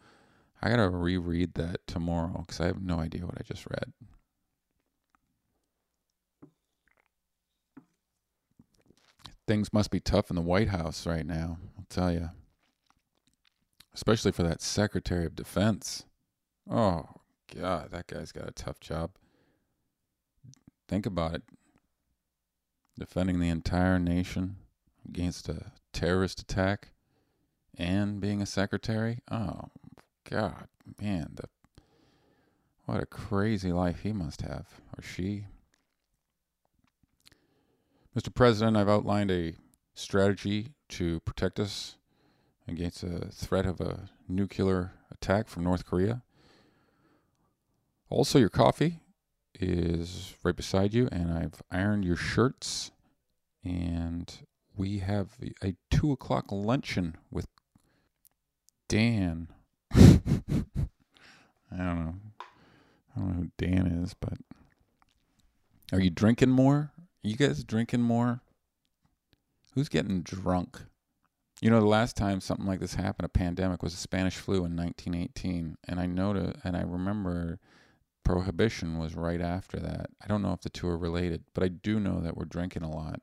I 0.63 0.71
gotta 0.71 0.89
reread 0.89 1.53
that 1.57 1.87
tomorrow 1.87 2.47
because 2.47 2.63
I 2.63 2.67
have 2.67 2.81
no 2.81 2.99
idea 2.99 3.27
what 3.27 3.37
I 3.39 3.43
just 3.43 3.67
read. 3.69 3.93
Things 9.47 9.73
must 9.73 9.91
be 9.91 10.01
tough 10.01 10.31
in 10.31 10.37
the 10.37 10.43
White 10.43 10.69
House 10.69 11.07
right 11.07 11.27
now, 11.27 11.59
I'll 11.79 11.87
tell 11.89 12.13
you. 12.13 12.31
Especially 13.95 14.33
for 14.33 14.43
that 14.43 14.61
Secretary 14.61 15.25
of 15.25 15.37
Defense. 15.37 16.05
Oh, 16.69 17.07
God, 17.55 17.91
that 17.93 18.09
guy's 18.09 18.33
got 18.33 18.49
a 18.49 18.53
tough 18.53 18.81
job. 18.81 19.13
Think 20.89 21.07
about 21.07 21.35
it 21.35 21.43
defending 22.99 23.41
the 23.41 23.49
entire 23.49 23.99
nation 23.99 24.57
against 25.09 25.49
a 25.49 25.73
terrorist 25.93 26.41
attack 26.41 26.89
and 27.77 28.21
being 28.21 28.41
a 28.41 28.47
secretary. 28.47 29.19
Oh 29.31 29.69
God, 30.29 30.69
man, 31.01 31.33
the 31.35 31.49
what 32.87 33.03
a 33.03 33.07
crazy 33.07 33.73
life 33.73 34.01
he 34.01 34.13
must 34.13 34.43
have, 34.43 34.67
or 34.97 35.03
she. 35.03 35.47
Mr. 38.17 38.35
President, 38.35 38.79
I've 38.79 38.89
outlined 38.89 39.31
a 39.31 39.57
strategy 39.95 40.69
to 40.89 41.21
protect 41.21 41.61
us 41.61 41.97
against 42.67 43.03
the 43.03 43.27
threat 43.31 43.67
of 43.67 43.79
a 43.79 44.09
nuclear 44.27 44.93
attack 45.13 45.49
from 45.49 45.65
North 45.65 45.85
Korea. 45.85 46.23
Also, 48.09 48.39
your 48.39 48.49
coffee 48.49 49.01
is 49.61 50.35
right 50.43 50.57
beside 50.57 50.95
you, 50.95 51.11
and 51.13 51.31
I've 51.31 51.63
ironed 51.71 52.07
your 52.07 52.17
shirts, 52.17 52.91
and 53.63 54.33
we 54.75 55.01
have 55.01 55.33
a 55.63 55.75
two 55.91 56.11
o'clock 56.11 56.47
luncheon 56.51 57.17
with 57.31 57.47
Dan. 58.89 59.49
I 59.95 60.09
don't 61.77 61.99
know. 61.99 62.15
I 63.15 63.19
don't 63.19 63.29
know 63.29 63.35
who 63.35 63.51
Dan 63.59 63.87
is, 63.87 64.15
but 64.15 64.39
are 65.93 66.01
you 66.01 66.09
drinking 66.09 66.51
more? 66.51 66.93
You 67.27 67.37
guys 67.37 67.65
drinking 67.65 68.03
more? 68.03 68.41
Who's 69.75 69.89
getting 69.89 70.23
drunk? 70.23 70.81
You 71.61 71.71
know, 71.71 71.81
the 71.81 71.87
last 71.87 72.17
time 72.17 72.41
something 72.41 72.67
like 72.67 72.81
this 72.81 72.95
happened, 72.95 73.27
a 73.27 73.31
pandemic, 73.31 73.83
was 73.83 73.93
the 73.93 74.01
Spanish 74.01 74.37
flu 74.37 74.57
in 74.65 74.77
1918, 74.77 75.77
and 75.89 76.01
I 76.01 76.07
know 76.07 76.53
and 76.65 76.77
I 76.77 76.83
remember 76.83 77.59
prohibition 78.25 78.99
was 78.99 79.15
right 79.15 79.41
after 79.41 79.79
that. 79.79 80.07
I 80.23 80.27
don't 80.27 80.43
know 80.43 80.53
if 80.53 80.61
the 80.61 80.69
two 80.69 80.89
are 80.89 80.99
related, 80.99 81.45
but 81.55 81.63
I 81.63 81.69
do 81.69 82.01
know 82.01 82.21
that 82.21 82.37
we're 82.37 82.45
drinking 82.45 82.83
a 82.83 82.91
lot. 82.91 83.21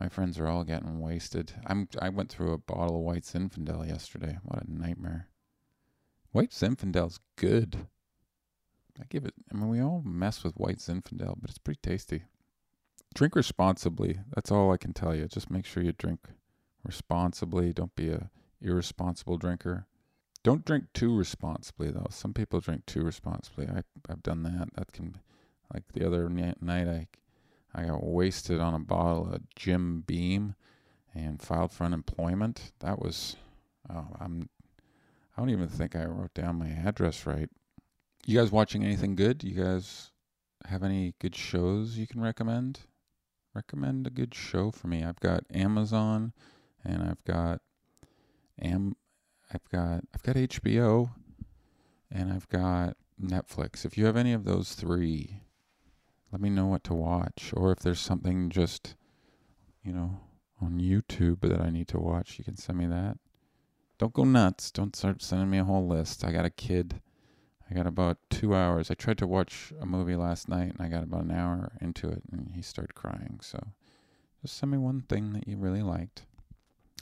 My 0.00 0.08
friends 0.08 0.38
are 0.38 0.46
all 0.46 0.64
getting 0.64 1.00
wasted. 1.00 1.52
I'm 1.66 1.88
I 2.00 2.08
went 2.08 2.30
through 2.30 2.52
a 2.52 2.58
bottle 2.58 2.96
of 2.96 3.02
White 3.02 3.24
Zinfandel 3.24 3.86
yesterday. 3.86 4.38
What 4.44 4.62
a 4.62 4.72
nightmare. 4.72 5.28
White 6.30 6.50
Zinfandel's 6.50 7.18
good. 7.36 7.88
I 9.00 9.04
give 9.08 9.24
it 9.24 9.34
I 9.52 9.56
mean 9.56 9.68
we 9.68 9.80
all 9.80 10.02
mess 10.04 10.44
with 10.44 10.54
White 10.54 10.78
Zinfandel, 10.78 11.36
but 11.40 11.50
it's 11.50 11.58
pretty 11.58 11.80
tasty. 11.82 12.24
Drink 13.18 13.34
responsibly. 13.34 14.20
That's 14.32 14.52
all 14.52 14.70
I 14.70 14.76
can 14.76 14.92
tell 14.92 15.12
you. 15.12 15.26
Just 15.26 15.50
make 15.50 15.66
sure 15.66 15.82
you 15.82 15.90
drink 15.90 16.20
responsibly. 16.84 17.72
Don't 17.72 17.96
be 17.96 18.10
a 18.10 18.30
irresponsible 18.62 19.38
drinker. 19.38 19.88
Don't 20.44 20.64
drink 20.64 20.84
too 20.94 21.12
responsibly 21.16 21.90
though. 21.90 22.06
Some 22.10 22.32
people 22.32 22.60
drink 22.60 22.86
too 22.86 23.02
responsibly. 23.02 23.66
I 23.66 23.82
I've 24.08 24.22
done 24.22 24.44
that. 24.44 24.68
That 24.76 24.92
can 24.92 25.16
like 25.74 25.82
the 25.94 26.06
other 26.06 26.28
night 26.28 26.58
I 26.62 27.08
I 27.74 27.86
got 27.86 28.04
wasted 28.04 28.60
on 28.60 28.74
a 28.74 28.78
bottle 28.78 29.34
of 29.34 29.40
Jim 29.56 30.04
Beam 30.06 30.54
and 31.12 31.42
filed 31.42 31.72
for 31.72 31.82
unemployment. 31.82 32.70
That 32.78 33.00
was 33.00 33.34
oh, 33.92 34.06
I'm 34.20 34.48
I 35.36 35.40
don't 35.40 35.50
even 35.50 35.68
think 35.68 35.96
I 35.96 36.04
wrote 36.04 36.34
down 36.34 36.60
my 36.60 36.68
address 36.68 37.26
right. 37.26 37.50
You 38.26 38.38
guys 38.38 38.52
watching 38.52 38.84
anything 38.84 39.16
good? 39.16 39.42
You 39.42 39.60
guys 39.60 40.12
have 40.66 40.84
any 40.84 41.14
good 41.18 41.34
shows 41.34 41.98
you 41.98 42.06
can 42.06 42.20
recommend? 42.20 42.78
Recommend 43.58 44.06
a 44.06 44.10
good 44.10 44.36
show 44.36 44.70
for 44.70 44.86
me. 44.86 45.02
I've 45.02 45.18
got 45.18 45.42
Amazon 45.52 46.32
and 46.84 47.02
I've 47.02 47.24
got 47.24 47.60
Am 48.62 48.94
I've 49.52 49.68
got 49.68 50.04
I've 50.14 50.22
got 50.22 50.36
HBO 50.36 51.10
and 52.08 52.32
I've 52.32 52.48
got 52.48 52.96
Netflix. 53.20 53.84
If 53.84 53.98
you 53.98 54.06
have 54.06 54.16
any 54.16 54.32
of 54.32 54.44
those 54.44 54.74
three, 54.74 55.42
let 56.30 56.40
me 56.40 56.50
know 56.50 56.66
what 56.66 56.84
to 56.84 56.94
watch. 56.94 57.52
Or 57.52 57.72
if 57.72 57.80
there's 57.80 57.98
something 57.98 58.48
just, 58.48 58.94
you 59.82 59.92
know, 59.92 60.20
on 60.62 60.78
YouTube 60.78 61.40
that 61.40 61.60
I 61.60 61.70
need 61.70 61.88
to 61.88 61.98
watch, 61.98 62.38
you 62.38 62.44
can 62.44 62.54
send 62.54 62.78
me 62.78 62.86
that. 62.86 63.18
Don't 63.98 64.12
go 64.12 64.22
nuts. 64.22 64.70
Don't 64.70 64.94
start 64.94 65.20
sending 65.20 65.50
me 65.50 65.58
a 65.58 65.64
whole 65.64 65.88
list. 65.88 66.24
I 66.24 66.30
got 66.30 66.44
a 66.44 66.50
kid. 66.50 67.00
I 67.70 67.74
got 67.74 67.86
about 67.86 68.18
two 68.30 68.54
hours. 68.54 68.90
I 68.90 68.94
tried 68.94 69.18
to 69.18 69.26
watch 69.26 69.72
a 69.80 69.86
movie 69.86 70.16
last 70.16 70.48
night 70.48 70.72
and 70.72 70.80
I 70.80 70.88
got 70.88 71.02
about 71.02 71.24
an 71.24 71.30
hour 71.30 71.72
into 71.80 72.08
it 72.08 72.22
and 72.32 72.52
he 72.54 72.62
started 72.62 72.94
crying. 72.94 73.40
So 73.42 73.58
just 74.42 74.56
send 74.56 74.72
me 74.72 74.78
one 74.78 75.02
thing 75.02 75.32
that 75.34 75.46
you 75.46 75.58
really 75.58 75.82
liked. 75.82 76.24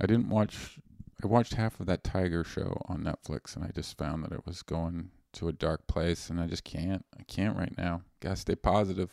I 0.01 0.07
didn't 0.07 0.29
watch, 0.29 0.79
I 1.23 1.29
watched 1.29 1.55
half 1.55 1.79
of 1.79 1.87
that 1.87 2.03
Tiger 2.03 2.43
show 2.43 2.83
on 2.87 3.05
Netflix 3.05 3.55
and 3.55 3.64
I 3.64 3.71
just 3.75 3.97
found 3.97 4.25
that 4.25 4.33
it 4.33 4.45
was 4.45 4.62
going 4.62 5.11
to 5.35 5.49
a 5.49 5.53
dark 5.53 5.87
place 5.87 6.31
and 6.31 6.41
I 6.41 6.47
just 6.47 6.64
can't. 6.64 7.05
I 7.19 7.23
can't 7.23 7.57
right 7.57 7.77
now. 7.79 8.03
Gotta 8.21 8.37
stay 8.37 8.57
positive. 8.57 9.12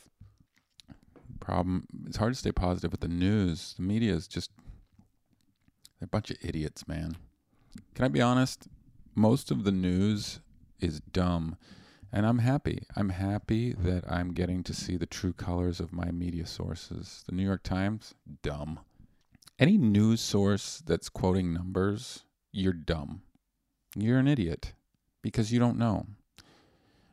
Problem, 1.40 1.86
it's 2.08 2.18
hard 2.18 2.34
to 2.34 2.40
stay 2.40 2.52
positive 2.52 2.92
with 2.92 3.02
the 3.02 3.08
news. 3.08 3.76
The 3.76 3.84
media 3.84 4.14
is 4.14 4.28
just, 4.28 4.50
they're 6.00 6.06
a 6.06 6.08
bunch 6.08 6.32
of 6.32 6.38
idiots, 6.42 6.88
man. 6.88 7.18
Can 7.94 8.06
I 8.06 8.08
be 8.08 8.22
honest? 8.22 8.68
Most 9.14 9.52
of 9.52 9.66
the 9.66 9.72
news 9.72 10.40
is 10.84 11.00
dumb. 11.00 11.58
And 12.12 12.26
I'm 12.26 12.40
happy. 12.40 12.84
I'm 12.96 13.10
happy 13.10 13.74
that 13.74 14.04
I'm 14.08 14.34
getting 14.34 14.64
to 14.64 14.74
see 14.74 14.98
the 14.98 15.08
true 15.08 15.34
colors 15.34 15.80
of 15.80 15.92
my 15.92 16.12
media 16.12 16.46
sources. 16.46 17.24
The 17.26 17.34
New 17.34 17.44
York 17.44 17.64
Times, 17.64 18.14
dumb. 18.44 18.80
Any 19.58 19.78
news 19.78 20.22
source 20.22 20.84
that's 20.86 21.10
quoting 21.10 21.54
numbers, 21.54 22.24
you're 22.52 22.74
dumb. 22.74 23.24
You're 23.96 24.20
an 24.20 24.28
idiot 24.28 24.74
because 25.22 25.52
you 25.52 25.60
don't 25.60 25.78
know. 25.78 26.06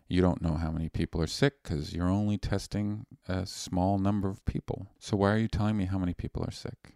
You 0.08 0.20
don't 0.20 0.42
know 0.42 0.56
how 0.56 0.70
many 0.70 0.88
people 0.88 1.22
are 1.22 1.26
sick 1.26 1.62
because 1.62 1.94
you're 1.94 2.08
only 2.08 2.36
testing 2.36 3.06
a 3.28 3.46
small 3.46 3.98
number 3.98 4.28
of 4.28 4.44
people. 4.44 4.88
So 4.98 5.16
why 5.16 5.30
are 5.32 5.38
you 5.38 5.48
telling 5.48 5.76
me 5.76 5.86
how 5.86 5.98
many 5.98 6.12
people 6.12 6.42
are 6.42 6.50
sick? 6.50 6.94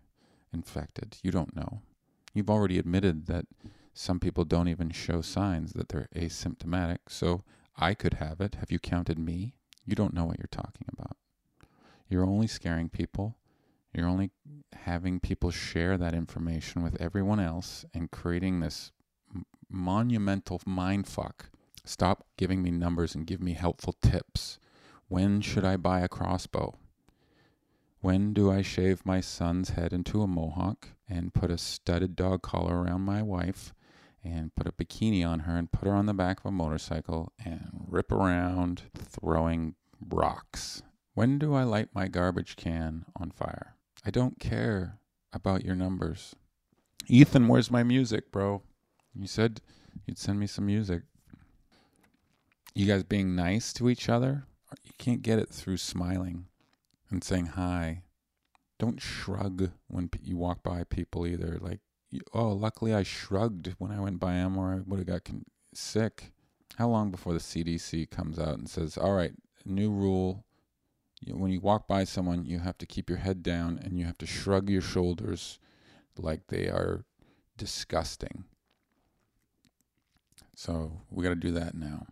infected. 0.54 1.18
You 1.22 1.32
don't 1.32 1.54
know. 1.54 1.82
You've 2.32 2.48
already 2.48 2.78
admitted 2.78 3.26
that 3.26 3.46
some 3.94 4.18
people 4.18 4.44
don't 4.44 4.68
even 4.68 4.90
show 4.90 5.20
signs 5.20 5.72
that 5.72 5.88
they're 5.88 6.08
asymptomatic. 6.14 6.98
So 7.08 7.44
I 7.76 7.94
could 7.94 8.14
have 8.14 8.40
it. 8.40 8.56
Have 8.56 8.72
you 8.72 8.80
counted 8.80 9.18
me? 9.18 9.54
You 9.86 9.94
don't 9.94 10.12
know 10.12 10.24
what 10.24 10.38
you're 10.38 10.48
talking 10.50 10.86
about. 10.92 11.16
You're 12.08 12.26
only 12.26 12.48
scaring 12.48 12.88
people. 12.88 13.36
You're 13.92 14.08
only 14.08 14.30
having 14.72 15.20
people 15.20 15.52
share 15.52 15.96
that 15.96 16.14
information 16.14 16.82
with 16.82 17.00
everyone 17.00 17.38
else 17.38 17.84
and 17.94 18.10
creating 18.10 18.58
this 18.60 18.90
monumental 19.70 20.60
mind 20.66 21.06
fuck. 21.06 21.50
Stop 21.84 22.26
giving 22.36 22.62
me 22.62 22.72
numbers 22.72 23.14
and 23.14 23.26
give 23.26 23.40
me 23.40 23.52
helpful 23.52 23.94
tips. 24.02 24.58
When 25.06 25.40
should 25.40 25.64
I 25.64 25.76
buy 25.76 26.00
a 26.00 26.08
crossbow? 26.08 26.74
When 28.00 28.34
do 28.34 28.50
I 28.50 28.62
shave 28.62 29.06
my 29.06 29.20
son's 29.20 29.70
head 29.70 29.92
into 29.92 30.22
a 30.22 30.26
mohawk 30.26 30.88
and 31.08 31.32
put 31.32 31.50
a 31.50 31.58
studded 31.58 32.16
dog 32.16 32.42
collar 32.42 32.82
around 32.82 33.02
my 33.02 33.22
wife 33.22 33.72
and 34.24 34.54
put 34.54 34.66
a 34.66 34.72
bikini 34.72 35.26
on 35.26 35.40
her 35.40 35.56
and 35.56 35.70
put 35.70 35.86
her 35.86 35.94
on 35.94 36.06
the 36.06 36.14
back 36.14 36.40
of 36.40 36.46
a 36.46 36.50
motorcycle 36.50 37.32
and 37.44 37.86
rip 37.86 38.10
around 38.10 38.82
throwing 38.96 39.74
rocks? 40.08 40.82
When 41.14 41.38
do 41.38 41.54
I 41.54 41.62
light 41.62 41.90
my 41.94 42.08
garbage 42.08 42.56
can 42.56 43.04
on 43.16 43.30
fire? 43.30 43.76
I 44.04 44.10
don't 44.10 44.40
care 44.40 44.98
about 45.32 45.64
your 45.64 45.76
numbers. 45.76 46.34
Ethan, 47.06 47.48
where's 47.48 47.70
my 47.70 47.82
music, 47.82 48.32
bro? 48.32 48.62
You 49.14 49.26
said 49.26 49.60
you'd 50.06 50.18
send 50.18 50.40
me 50.40 50.46
some 50.46 50.66
music. 50.66 51.02
You 52.74 52.86
guys 52.86 53.04
being 53.04 53.36
nice 53.36 53.72
to 53.74 53.88
each 53.88 54.08
other, 54.08 54.46
you 54.82 54.92
can't 54.98 55.22
get 55.22 55.38
it 55.38 55.50
through 55.50 55.76
smiling 55.76 56.46
and 57.10 57.22
saying 57.22 57.46
hi. 57.46 58.02
Don't 58.78 59.00
shrug 59.00 59.70
when 59.86 60.10
you 60.22 60.36
walk 60.36 60.62
by 60.64 60.82
people 60.84 61.26
either. 61.26 61.58
Like, 61.60 61.80
oh, 62.32 62.48
luckily 62.48 62.94
I 62.94 63.02
shrugged 63.02 63.74
when 63.78 63.90
I 63.90 64.00
went 64.00 64.20
by 64.20 64.34
him, 64.34 64.56
or 64.56 64.74
I 64.74 64.80
would 64.86 64.98
have 64.98 65.06
got 65.06 65.24
con- 65.24 65.46
sick. 65.74 66.32
How 66.76 66.88
long 66.88 67.10
before 67.10 67.32
the 67.32 67.38
CDC 67.38 68.10
comes 68.10 68.38
out 68.38 68.58
and 68.58 68.68
says, 68.68 68.96
all 68.96 69.12
right, 69.12 69.32
new 69.64 69.90
rule 69.90 70.44
when 71.32 71.50
you 71.50 71.60
walk 71.60 71.88
by 71.88 72.04
someone, 72.04 72.44
you 72.44 72.58
have 72.58 72.78
to 72.78 72.86
keep 72.86 73.08
your 73.08 73.18
head 73.18 73.42
down 73.42 73.78
and 73.82 73.98
you 73.98 74.04
have 74.04 74.18
to 74.18 74.26
shrug 74.26 74.68
your 74.68 74.82
shoulders 74.82 75.58
like 76.18 76.48
they 76.48 76.68
are 76.68 77.04
disgusting. 77.56 78.44
So 80.54 81.00
we 81.10 81.22
got 81.24 81.30
to 81.30 81.34
do 81.34 81.52
that 81.52 81.74
now. 81.74 82.06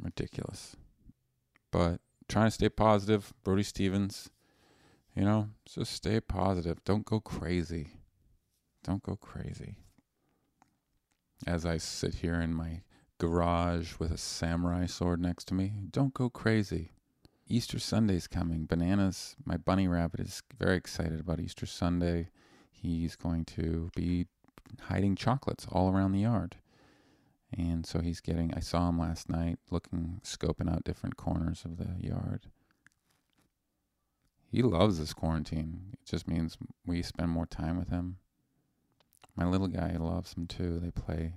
Ridiculous. 0.00 0.76
But 1.70 2.00
trying 2.28 2.48
to 2.48 2.50
stay 2.50 2.68
positive, 2.68 3.32
Brody 3.42 3.62
Stevens, 3.62 4.30
you 5.14 5.24
know, 5.24 5.50
just 5.66 5.92
stay 5.92 6.20
positive. 6.20 6.82
Don't 6.84 7.04
go 7.04 7.20
crazy. 7.20 8.00
Don't 8.82 9.02
go 9.02 9.16
crazy. 9.16 9.76
As 11.46 11.64
I 11.64 11.78
sit 11.78 12.16
here 12.16 12.40
in 12.40 12.54
my 12.54 12.82
garage 13.18 13.98
with 13.98 14.10
a 14.10 14.18
samurai 14.18 14.86
sword 14.86 15.20
next 15.20 15.46
to 15.48 15.54
me, 15.54 15.72
don't 15.90 16.14
go 16.14 16.28
crazy. 16.28 16.92
Easter 17.46 17.78
Sunday's 17.78 18.26
coming. 18.26 18.66
Bananas, 18.66 19.36
my 19.44 19.56
bunny 19.56 19.86
rabbit, 19.86 20.20
is 20.20 20.42
very 20.58 20.76
excited 20.76 21.20
about 21.20 21.40
Easter 21.40 21.66
Sunday. 21.66 22.28
He's 22.70 23.16
going 23.16 23.44
to 23.46 23.90
be 23.94 24.26
hiding 24.80 25.14
chocolates 25.14 25.66
all 25.70 25.90
around 25.90 26.12
the 26.12 26.20
yard. 26.20 26.56
And 27.56 27.86
so 27.86 28.00
he's 28.00 28.20
getting, 28.20 28.52
I 28.54 28.60
saw 28.60 28.88
him 28.88 28.98
last 28.98 29.28
night 29.28 29.58
looking, 29.70 30.20
scoping 30.24 30.72
out 30.72 30.84
different 30.84 31.16
corners 31.16 31.64
of 31.64 31.76
the 31.76 31.94
yard. 32.00 32.46
He 34.54 34.62
loves 34.62 35.00
this 35.00 35.12
quarantine. 35.12 35.80
It 35.94 36.08
just 36.08 36.28
means 36.28 36.56
we 36.86 37.02
spend 37.02 37.28
more 37.28 37.44
time 37.44 37.76
with 37.76 37.88
him. 37.88 38.18
My 39.34 39.44
little 39.44 39.66
guy 39.66 39.96
loves 39.98 40.34
him 40.34 40.46
too. 40.46 40.78
They 40.78 40.92
play. 40.92 41.32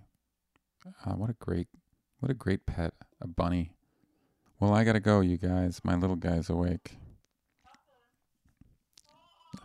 Uh, 1.03 1.13
what 1.13 1.31
a 1.31 1.35
great, 1.39 1.67
what 2.19 2.29
a 2.29 2.35
great 2.35 2.67
pet, 2.67 2.93
a 3.19 3.27
bunny. 3.27 3.71
Well, 4.59 4.71
I 4.71 4.83
gotta 4.83 4.99
go, 4.99 5.21
you 5.21 5.37
guys. 5.37 5.81
My 5.83 5.95
little 5.95 6.15
guy's 6.15 6.47
awake. 6.47 6.97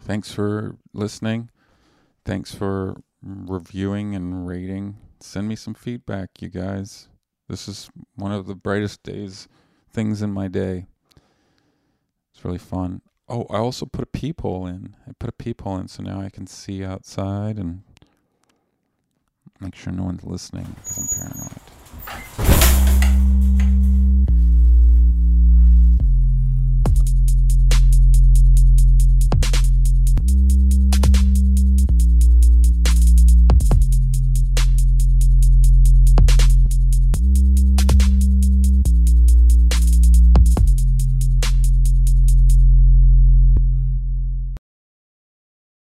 Thanks 0.00 0.32
for 0.32 0.78
listening. 0.94 1.50
Thanks 2.24 2.54
for 2.54 3.02
reviewing 3.22 4.14
and 4.14 4.46
rating. 4.46 4.96
Send 5.20 5.46
me 5.46 5.56
some 5.56 5.74
feedback, 5.74 6.40
you 6.40 6.48
guys. 6.48 7.10
This 7.50 7.68
is 7.68 7.90
one 8.14 8.32
of 8.32 8.46
the 8.46 8.54
brightest 8.54 9.02
days, 9.02 9.46
things 9.90 10.22
in 10.22 10.32
my 10.32 10.48
day. 10.48 10.86
It's 12.32 12.42
really 12.46 12.56
fun. 12.56 13.02
Oh, 13.28 13.46
I 13.50 13.58
also 13.58 13.86
put 13.86 14.02
a 14.02 14.06
peephole 14.06 14.66
in. 14.66 14.96
I 15.08 15.12
put 15.18 15.30
a 15.30 15.32
peephole 15.32 15.78
in 15.78 15.88
so 15.88 16.02
now 16.02 16.20
I 16.20 16.28
can 16.28 16.46
see 16.46 16.84
outside 16.84 17.56
and 17.58 17.82
make 19.60 19.74
sure 19.74 19.92
no 19.92 20.04
one's 20.04 20.24
listening 20.24 20.66
because 20.82 20.98
I'm 20.98 21.08
paranoid. 21.08 22.51